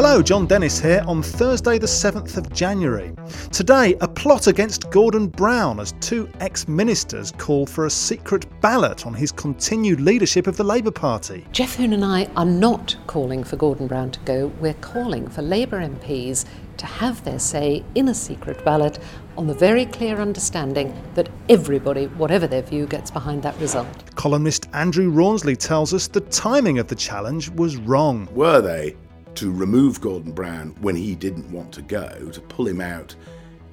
Hello, 0.00 0.22
Jon 0.22 0.46
Dennis 0.46 0.78
here 0.78 1.02
on 1.08 1.24
Thursday, 1.24 1.76
the 1.76 1.88
7th 1.88 2.36
of 2.36 2.52
January. 2.52 3.12
Today, 3.50 3.96
a 4.00 4.06
plot 4.06 4.46
against 4.46 4.88
Gordon 4.92 5.26
Brown 5.26 5.80
as 5.80 5.90
two 6.00 6.28
ex 6.38 6.68
ministers 6.68 7.32
call 7.32 7.66
for 7.66 7.86
a 7.86 7.90
secret 7.90 8.46
ballot 8.60 9.06
on 9.06 9.12
his 9.12 9.32
continued 9.32 10.00
leadership 10.00 10.46
of 10.46 10.56
the 10.56 10.62
Labour 10.62 10.92
Party. 10.92 11.44
Geoff 11.50 11.74
Hoon 11.74 11.94
and 11.94 12.04
I 12.04 12.26
are 12.36 12.44
not 12.44 12.94
calling 13.08 13.42
for 13.42 13.56
Gordon 13.56 13.88
Brown 13.88 14.12
to 14.12 14.20
go, 14.20 14.46
we're 14.60 14.74
calling 14.74 15.26
for 15.26 15.42
Labour 15.42 15.80
MPs 15.80 16.44
to 16.76 16.86
have 16.86 17.24
their 17.24 17.40
say 17.40 17.84
in 17.96 18.06
a 18.06 18.14
secret 18.14 18.64
ballot 18.64 19.00
on 19.36 19.48
the 19.48 19.54
very 19.54 19.84
clear 19.84 20.20
understanding 20.20 20.94
that 21.14 21.28
everybody, 21.48 22.06
whatever 22.06 22.46
their 22.46 22.62
view, 22.62 22.86
gets 22.86 23.10
behind 23.10 23.42
that 23.42 23.58
result. 23.58 24.14
Columnist 24.14 24.68
Andrew 24.74 25.10
Rawnsley 25.10 25.56
tells 25.56 25.92
us 25.92 26.06
the 26.06 26.20
timing 26.20 26.78
of 26.78 26.86
the 26.86 26.94
challenge 26.94 27.50
was 27.50 27.76
wrong. 27.78 28.28
Were 28.32 28.60
they 28.60 28.94
to 29.38 29.52
remove 29.52 30.00
Gordon 30.00 30.32
Brown 30.32 30.74
when 30.80 30.96
he 30.96 31.14
didn't 31.14 31.52
want 31.52 31.70
to 31.74 31.82
go, 31.82 32.28
to 32.32 32.40
pull 32.40 32.66
him 32.66 32.80
out 32.80 33.14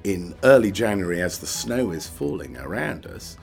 in 0.04 0.32
early 0.44 0.70
January 0.70 1.20
as 1.20 1.38
the 1.38 1.46
snow 1.46 1.90
is 1.90 2.06
falling 2.06 2.56
around 2.56 3.04
us, 3.06 3.36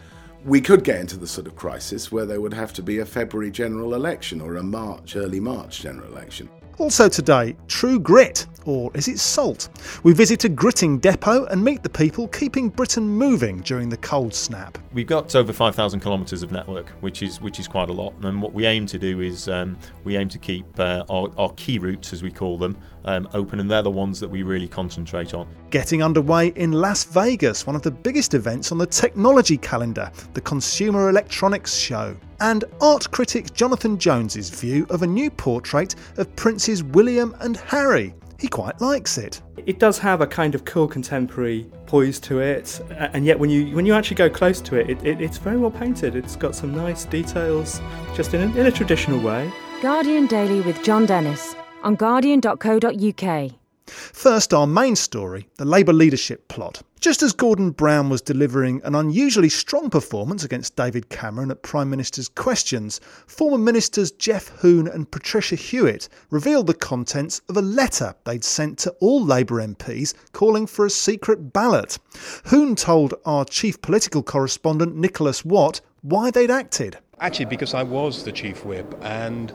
we 0.45 0.61
could 0.61 0.85
get 0.85 1.01
into 1.01 1.17
the 1.17 1.27
sort 1.27 1.47
of 1.47 1.57
crisis 1.57 2.13
where 2.13 2.25
there 2.25 2.39
would 2.39 2.53
have 2.53 2.71
to 2.73 2.81
be 2.81 2.99
a 2.99 3.05
February 3.05 3.51
general 3.51 3.93
election 3.93 4.39
or 4.39 4.55
a 4.55 4.63
March, 4.63 5.17
early 5.17 5.41
March 5.41 5.81
general 5.81 6.09
election. 6.13 6.49
Also 6.79 7.07
today, 7.07 7.55
True 7.67 7.99
Grit, 7.99 8.47
or 8.65 8.89
is 8.95 9.07
it 9.07 9.19
salt? 9.19 9.69
We 10.03 10.13
visit 10.13 10.43
a 10.43 10.49
gritting 10.49 10.97
depot 10.97 11.45
and 11.45 11.63
meet 11.63 11.83
the 11.83 11.89
people 11.89 12.27
keeping 12.29 12.69
Britain 12.69 13.07
moving 13.07 13.61
during 13.61 13.89
the 13.89 13.97
cold 13.97 14.33
snap. 14.33 14.79
We've 14.91 15.05
got 15.05 15.35
over 15.35 15.53
5,000 15.53 15.99
kilometres 15.99 16.41
of 16.41 16.51
network, 16.51 16.89
which 17.01 17.21
is 17.21 17.39
which 17.41 17.59
is 17.59 17.67
quite 17.67 17.89
a 17.89 17.93
lot. 17.93 18.13
And 18.23 18.41
what 18.41 18.53
we 18.53 18.65
aim 18.65 18.87
to 18.87 18.97
do 18.97 19.21
is 19.21 19.47
um, 19.47 19.77
we 20.03 20.17
aim 20.17 20.29
to 20.29 20.39
keep 20.39 20.65
uh, 20.79 21.03
our, 21.09 21.29
our, 21.37 21.53
key 21.53 21.77
routes, 21.77 22.11
as 22.11 22.23
we 22.23 22.31
call 22.31 22.57
them, 22.57 22.75
um, 23.05 23.27
open, 23.33 23.59
and 23.59 23.69
they're 23.69 23.83
the 23.83 23.91
ones 23.91 24.19
that 24.19 24.29
we 24.29 24.41
really 24.41 24.67
concentrate 24.67 25.33
on. 25.33 25.47
Getting 25.69 26.01
underway 26.01 26.47
in 26.55 26.71
Las 26.71 27.03
Vegas, 27.03 27.67
one 27.67 27.75
of 27.75 27.83
the 27.83 27.91
biggest 27.91 28.33
events 28.33 28.71
on 28.71 28.79
the 28.79 28.87
technology 28.87 29.57
calendar, 29.57 30.11
the 30.33 30.41
Consumer 30.41 31.09
Electronics 31.09 31.75
Show 31.75 32.15
and 32.43 32.65
art 32.81 33.09
critic 33.11 33.53
Jonathan 33.53 33.97
Jones's 33.97 34.49
view 34.49 34.85
of 34.89 35.01
a 35.01 35.07
new 35.07 35.31
portrait 35.31 35.95
of 36.17 36.35
Princes 36.35 36.83
William 36.83 37.33
and 37.39 37.55
Harry. 37.55 38.13
He 38.37 38.49
quite 38.49 38.81
likes 38.81 39.17
it. 39.17 39.41
It 39.65 39.79
does 39.79 39.97
have 39.99 40.19
a 40.19 40.27
kind 40.27 40.53
of 40.53 40.65
cool 40.65 40.85
contemporary 40.85 41.65
poise 41.85 42.19
to 42.19 42.39
it, 42.39 42.81
and 42.89 43.25
yet 43.25 43.39
when 43.39 43.49
you 43.49 43.73
when 43.73 43.85
you 43.85 43.93
actually 43.93 44.17
go 44.17 44.29
close 44.29 44.59
to 44.59 44.75
it, 44.75 44.89
it, 44.89 45.05
it 45.05 45.21
it's 45.21 45.37
very 45.37 45.55
well 45.55 45.71
painted. 45.71 46.17
It's 46.17 46.35
got 46.35 46.53
some 46.53 46.75
nice 46.75 47.05
details, 47.05 47.81
just 48.13 48.33
in 48.33 48.41
a, 48.41 48.59
in 48.59 48.65
a 48.65 48.71
traditional 48.71 49.21
way. 49.21 49.49
Guardian 49.81 50.27
Daily 50.27 50.59
with 50.59 50.83
Jon 50.83 51.05
Dennis 51.05 51.55
on 51.81 51.95
guardian.co.uk. 51.95 53.51
First, 53.87 54.53
our 54.53 54.67
main 54.67 54.97
story 54.97 55.47
the 55.55 55.65
Labour 55.65 55.93
leadership 55.93 56.49
plot. 56.49 56.81
Just 57.03 57.21
as 57.21 57.33
Gordon 57.33 57.71
Brown 57.71 58.09
was 58.09 58.21
delivering 58.21 58.79
an 58.85 58.95
unusually 58.95 59.49
strong 59.49 59.89
performance 59.89 60.45
against 60.45 60.77
David 60.77 61.09
Cameron 61.09 61.51
at 61.51 61.61
Prime 61.61 61.89
Minister's 61.89 62.29
questions, 62.29 63.01
former 63.27 63.57
ministers 63.57 64.09
Geoff 64.09 64.47
Hoon 64.59 64.87
and 64.87 65.11
Patricia 65.11 65.57
Hewitt 65.57 66.07
revealed 66.29 66.67
the 66.67 66.73
contents 66.73 67.41
of 67.49 67.57
a 67.57 67.61
letter 67.61 68.15
they'd 68.23 68.45
sent 68.45 68.77
to 68.79 68.91
all 69.01 69.21
Labour 69.21 69.55
MPs 69.55 70.13
calling 70.31 70.65
for 70.65 70.85
a 70.85 70.89
secret 70.89 71.51
ballot. 71.51 71.99
Hoon 72.45 72.73
told 72.73 73.15
our 73.25 73.43
chief 73.43 73.81
political 73.81 74.23
correspondent 74.23 74.95
Nicholas 74.95 75.43
Watt 75.43 75.81
why 76.03 76.31
they'd 76.31 76.49
acted. 76.49 76.99
Actually, 77.19 77.47
because 77.47 77.73
I 77.73 77.83
was 77.83 78.23
the 78.23 78.31
chief 78.31 78.63
whip, 78.63 78.97
and 79.01 79.51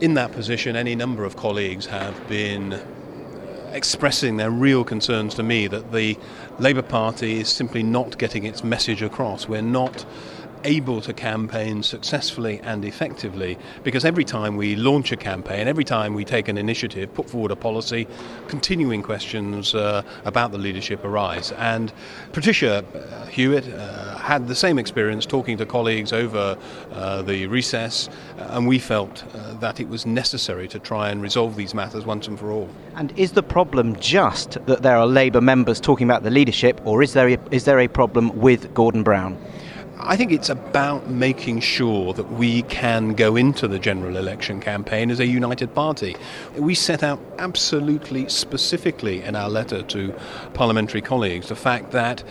in 0.00 0.12
that 0.14 0.32
position, 0.32 0.76
any 0.76 0.94
number 0.94 1.24
of 1.24 1.34
colleagues 1.34 1.86
have 1.86 2.28
been 2.28 2.78
expressing 3.74 4.36
their 4.36 4.50
real 4.50 4.84
concerns 4.84 5.34
to 5.34 5.42
me 5.42 5.66
that 5.66 5.92
the 5.92 6.16
Labour 6.58 6.82
Party 6.82 7.40
is 7.40 7.48
simply 7.48 7.82
not 7.82 8.16
getting 8.18 8.44
its 8.44 8.62
message 8.62 9.02
across. 9.02 9.48
We're 9.48 9.62
not 9.62 10.06
able 10.64 11.00
to 11.00 11.12
campaign 11.12 11.82
successfully 11.82 12.60
and 12.62 12.84
effectively 12.84 13.58
because 13.82 14.04
every 14.04 14.24
time 14.24 14.56
we 14.56 14.74
launch 14.76 15.12
a 15.12 15.16
campaign, 15.16 15.68
every 15.68 15.84
time 15.84 16.14
we 16.14 16.24
take 16.24 16.48
an 16.48 16.58
initiative, 16.58 17.12
put 17.14 17.28
forward 17.28 17.50
a 17.50 17.56
policy, 17.56 18.06
continuing 18.48 19.02
questions 19.02 19.74
uh, 19.74 20.02
about 20.24 20.52
the 20.52 20.58
leadership 20.58 21.04
arise. 21.04 21.52
And 21.52 21.92
Patricia 22.32 22.84
uh, 22.94 23.26
Hewitt 23.26 23.68
uh, 23.68 24.16
had 24.18 24.48
the 24.48 24.54
same 24.54 24.78
experience 24.78 25.26
talking 25.26 25.56
to 25.58 25.66
colleagues 25.66 26.12
over 26.12 26.56
uh, 26.92 27.22
the 27.22 27.46
recess, 27.46 28.08
uh, 28.38 28.48
and 28.50 28.66
we 28.66 28.78
felt 28.78 29.24
uh, 29.34 29.54
that 29.54 29.80
it 29.80 29.88
was 29.88 30.06
necessary 30.06 30.66
to 30.68 30.78
try 30.78 31.10
and 31.10 31.20
resolve 31.22 31.56
these 31.56 31.74
matters 31.74 32.06
once 32.06 32.28
and 32.28 32.38
for 32.38 32.50
all. 32.50 32.68
And 32.96 33.16
is 33.18 33.32
the 33.32 33.42
problem 33.42 33.96
just 33.96 34.52
that 34.66 34.82
there 34.82 34.96
are 34.96 35.06
Labour 35.06 35.40
members 35.40 35.80
talking 35.80 36.08
about 36.08 36.22
the 36.22 36.30
leadership, 36.30 36.80
or 36.84 37.02
is 37.02 37.12
there 37.12 37.28
a, 37.28 37.38
is 37.50 37.64
there 37.64 37.80
a 37.80 37.88
problem 37.88 38.34
with 38.40 38.72
Gordon 38.74 39.02
Brown? 39.02 39.36
I 39.98 40.16
think 40.16 40.32
it's 40.32 40.48
about 40.48 41.08
making 41.08 41.60
sure 41.60 42.12
that 42.14 42.32
we 42.32 42.62
can 42.62 43.14
go 43.14 43.36
into 43.36 43.68
the 43.68 43.78
general 43.78 44.16
election 44.16 44.60
campaign 44.60 45.10
as 45.10 45.20
a 45.20 45.26
united 45.26 45.72
party. 45.74 46.16
We 46.56 46.74
set 46.74 47.02
out 47.02 47.20
absolutely 47.38 48.28
specifically 48.28 49.22
in 49.22 49.36
our 49.36 49.48
letter 49.48 49.82
to 49.82 50.14
parliamentary 50.52 51.00
colleagues 51.00 51.48
the 51.48 51.56
fact 51.56 51.92
that 51.92 52.24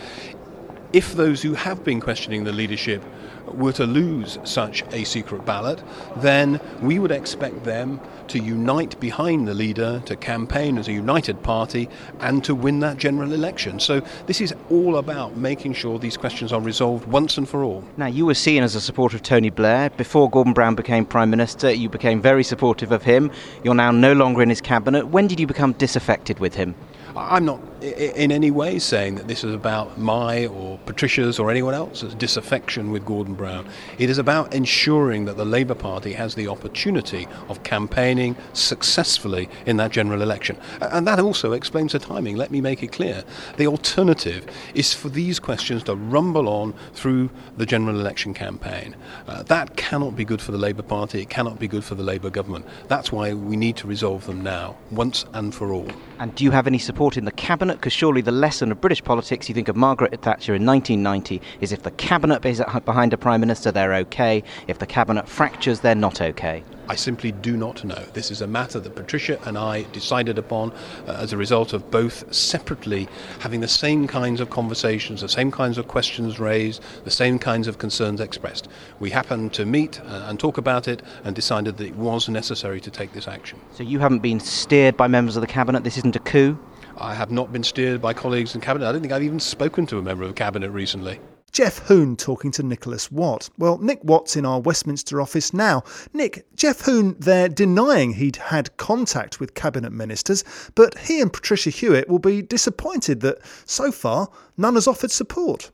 if 0.92 1.14
those 1.14 1.42
who 1.42 1.54
have 1.54 1.82
been 1.82 2.00
questioning 2.00 2.44
the 2.44 2.52
leadership 2.52 3.02
were 3.46 3.72
to 3.72 3.86
lose 3.86 4.38
such 4.44 4.82
a 4.92 5.04
secret 5.04 5.44
ballot, 5.44 5.82
then 6.16 6.60
we 6.80 6.98
would 6.98 7.10
expect 7.10 7.64
them 7.64 8.00
to 8.28 8.38
unite 8.38 8.98
behind 9.00 9.46
the 9.46 9.54
leader, 9.54 10.02
to 10.06 10.16
campaign 10.16 10.78
as 10.78 10.88
a 10.88 10.92
united 10.92 11.42
party, 11.42 11.88
and 12.20 12.42
to 12.44 12.54
win 12.54 12.80
that 12.80 12.96
general 12.96 13.32
election. 13.32 13.78
So 13.78 14.00
this 14.26 14.40
is 14.40 14.54
all 14.70 14.96
about 14.96 15.36
making 15.36 15.74
sure 15.74 15.98
these 15.98 16.16
questions 16.16 16.52
are 16.52 16.60
resolved 16.60 17.06
once 17.06 17.36
and 17.38 17.48
for 17.48 17.62
all. 17.62 17.84
Now, 17.96 18.06
you 18.06 18.26
were 18.26 18.34
seen 18.34 18.62
as 18.62 18.74
a 18.74 18.80
supporter 18.80 19.16
of 19.16 19.22
Tony 19.22 19.50
Blair. 19.50 19.90
Before 19.90 20.30
Gordon 20.30 20.52
Brown 20.52 20.74
became 20.74 21.04
Prime 21.04 21.30
Minister, 21.30 21.70
you 21.70 21.88
became 21.88 22.20
very 22.20 22.44
supportive 22.44 22.92
of 22.92 23.02
him. 23.02 23.30
You're 23.62 23.74
now 23.74 23.90
no 23.90 24.12
longer 24.12 24.42
in 24.42 24.48
his 24.48 24.60
cabinet. 24.60 25.08
When 25.08 25.26
did 25.26 25.38
you 25.38 25.46
become 25.46 25.72
disaffected 25.72 26.38
with 26.38 26.54
him? 26.54 26.74
I'm 27.16 27.44
not 27.44 27.73
in 27.84 28.32
any 28.32 28.50
way 28.50 28.78
saying 28.78 29.16
that 29.16 29.28
this 29.28 29.44
is 29.44 29.54
about 29.54 29.98
my 29.98 30.46
or 30.46 30.78
Patricia's 30.86 31.38
or 31.38 31.50
anyone 31.50 31.74
else's 31.74 32.14
disaffection 32.14 32.90
with 32.90 33.04
Gordon 33.04 33.34
Brown. 33.34 33.68
It 33.98 34.10
is 34.10 34.18
about 34.18 34.54
ensuring 34.54 35.26
that 35.26 35.36
the 35.36 35.44
Labour 35.44 35.74
Party 35.74 36.12
has 36.14 36.34
the 36.34 36.48
opportunity 36.48 37.28
of 37.48 37.62
campaigning 37.62 38.36
successfully 38.52 39.48
in 39.66 39.76
that 39.76 39.92
general 39.92 40.22
election. 40.22 40.56
And 40.80 41.06
that 41.06 41.20
also 41.20 41.52
explains 41.52 41.92
the 41.92 41.98
timing. 41.98 42.36
Let 42.36 42.50
me 42.50 42.60
make 42.60 42.82
it 42.82 42.92
clear. 42.92 43.22
The 43.58 43.66
alternative 43.66 44.46
is 44.74 44.92
for 44.94 45.08
these 45.08 45.38
questions 45.38 45.82
to 45.84 45.94
rumble 45.94 46.48
on 46.48 46.74
through 46.94 47.30
the 47.56 47.66
general 47.66 48.00
election 48.00 48.34
campaign. 48.34 48.96
Uh, 49.28 49.42
that 49.44 49.76
cannot 49.76 50.16
be 50.16 50.24
good 50.24 50.40
for 50.40 50.52
the 50.52 50.58
Labour 50.58 50.82
Party. 50.82 51.22
It 51.22 51.30
cannot 51.30 51.58
be 51.58 51.68
good 51.68 51.84
for 51.84 51.94
the 51.94 52.02
Labour 52.02 52.30
government. 52.30 52.66
That's 52.88 53.12
why 53.12 53.34
we 53.34 53.56
need 53.56 53.76
to 53.76 53.86
resolve 53.86 54.26
them 54.26 54.42
now, 54.42 54.76
once 54.90 55.26
and 55.34 55.54
for 55.54 55.72
all. 55.72 55.88
And 56.18 56.34
do 56.34 56.44
you 56.44 56.50
have 56.50 56.66
any 56.66 56.78
support? 56.78 56.94
support 56.94 57.16
in 57.16 57.24
the 57.24 57.32
cabinet? 57.32 57.73
Because 57.74 57.92
surely 57.92 58.20
the 58.20 58.32
lesson 58.32 58.72
of 58.72 58.80
British 58.80 59.02
politics, 59.02 59.48
you 59.48 59.54
think 59.54 59.68
of 59.68 59.76
Margaret 59.76 60.20
Thatcher 60.22 60.54
in 60.54 60.64
1990, 60.64 61.42
is 61.60 61.72
if 61.72 61.82
the 61.82 61.90
cabinet 61.92 62.44
is 62.44 62.62
behind 62.84 63.12
a 63.12 63.18
prime 63.18 63.40
minister, 63.40 63.72
they're 63.72 63.94
okay. 63.94 64.42
If 64.68 64.78
the 64.78 64.86
cabinet 64.86 65.28
fractures, 65.28 65.80
they're 65.80 65.94
not 65.94 66.20
okay. 66.20 66.62
I 66.86 66.96
simply 66.96 67.32
do 67.32 67.56
not 67.56 67.82
know. 67.82 68.02
This 68.12 68.30
is 68.30 68.42
a 68.42 68.46
matter 68.46 68.78
that 68.78 68.94
Patricia 68.94 69.38
and 69.46 69.56
I 69.56 69.84
decided 69.92 70.36
upon 70.38 70.72
uh, 71.06 71.12
as 71.12 71.32
a 71.32 71.36
result 71.36 71.72
of 71.72 71.90
both 71.90 72.32
separately 72.34 73.08
having 73.38 73.60
the 73.60 73.68
same 73.68 74.06
kinds 74.06 74.40
of 74.40 74.50
conversations, 74.50 75.22
the 75.22 75.28
same 75.28 75.50
kinds 75.50 75.78
of 75.78 75.88
questions 75.88 76.38
raised, 76.38 76.82
the 77.04 77.10
same 77.10 77.38
kinds 77.38 77.68
of 77.68 77.78
concerns 77.78 78.20
expressed. 78.20 78.68
We 79.00 79.10
happened 79.10 79.54
to 79.54 79.64
meet 79.64 80.00
uh, 80.00 80.26
and 80.28 80.38
talk 80.38 80.58
about 80.58 80.86
it 80.86 81.02
and 81.24 81.34
decided 81.34 81.78
that 81.78 81.86
it 81.86 81.96
was 81.96 82.28
necessary 82.28 82.80
to 82.82 82.90
take 82.90 83.12
this 83.12 83.28
action. 83.28 83.60
So 83.72 83.82
you 83.82 83.98
haven't 83.98 84.20
been 84.20 84.40
steered 84.40 84.96
by 84.96 85.08
members 85.08 85.36
of 85.36 85.40
the 85.40 85.46
cabinet? 85.46 85.84
This 85.84 85.96
isn't 85.96 86.16
a 86.16 86.20
coup? 86.20 86.58
I 86.98 87.14
have 87.14 87.30
not 87.30 87.52
been 87.52 87.64
steered 87.64 88.00
by 88.00 88.14
colleagues 88.14 88.54
in 88.54 88.60
cabinet. 88.60 88.88
I 88.88 88.92
don't 88.92 89.00
think 89.00 89.12
I've 89.12 89.22
even 89.22 89.40
spoken 89.40 89.86
to 89.86 89.98
a 89.98 90.02
member 90.02 90.24
of 90.24 90.34
cabinet 90.34 90.70
recently. 90.70 91.20
Geoff 91.52 91.78
Hoon 91.86 92.16
talking 92.16 92.50
to 92.50 92.64
Nicholas 92.64 93.12
Watt. 93.12 93.48
Well, 93.58 93.78
Nick 93.78 94.00
Watt's 94.02 94.34
in 94.34 94.44
our 94.44 94.58
Westminster 94.60 95.20
office 95.20 95.54
now. 95.54 95.84
Nick, 96.12 96.44
Geoff 96.56 96.80
Hoon 96.80 97.14
there 97.20 97.48
denying 97.48 98.14
he'd 98.14 98.36
had 98.36 98.76
contact 98.76 99.38
with 99.38 99.54
cabinet 99.54 99.92
ministers, 99.92 100.42
but 100.74 100.98
he 100.98 101.20
and 101.20 101.32
Patricia 101.32 101.70
Hewitt 101.70 102.08
will 102.08 102.18
be 102.18 102.42
disappointed 102.42 103.20
that 103.20 103.38
so 103.66 103.92
far 103.92 104.28
none 104.56 104.74
has 104.74 104.88
offered 104.88 105.12
support. 105.12 105.70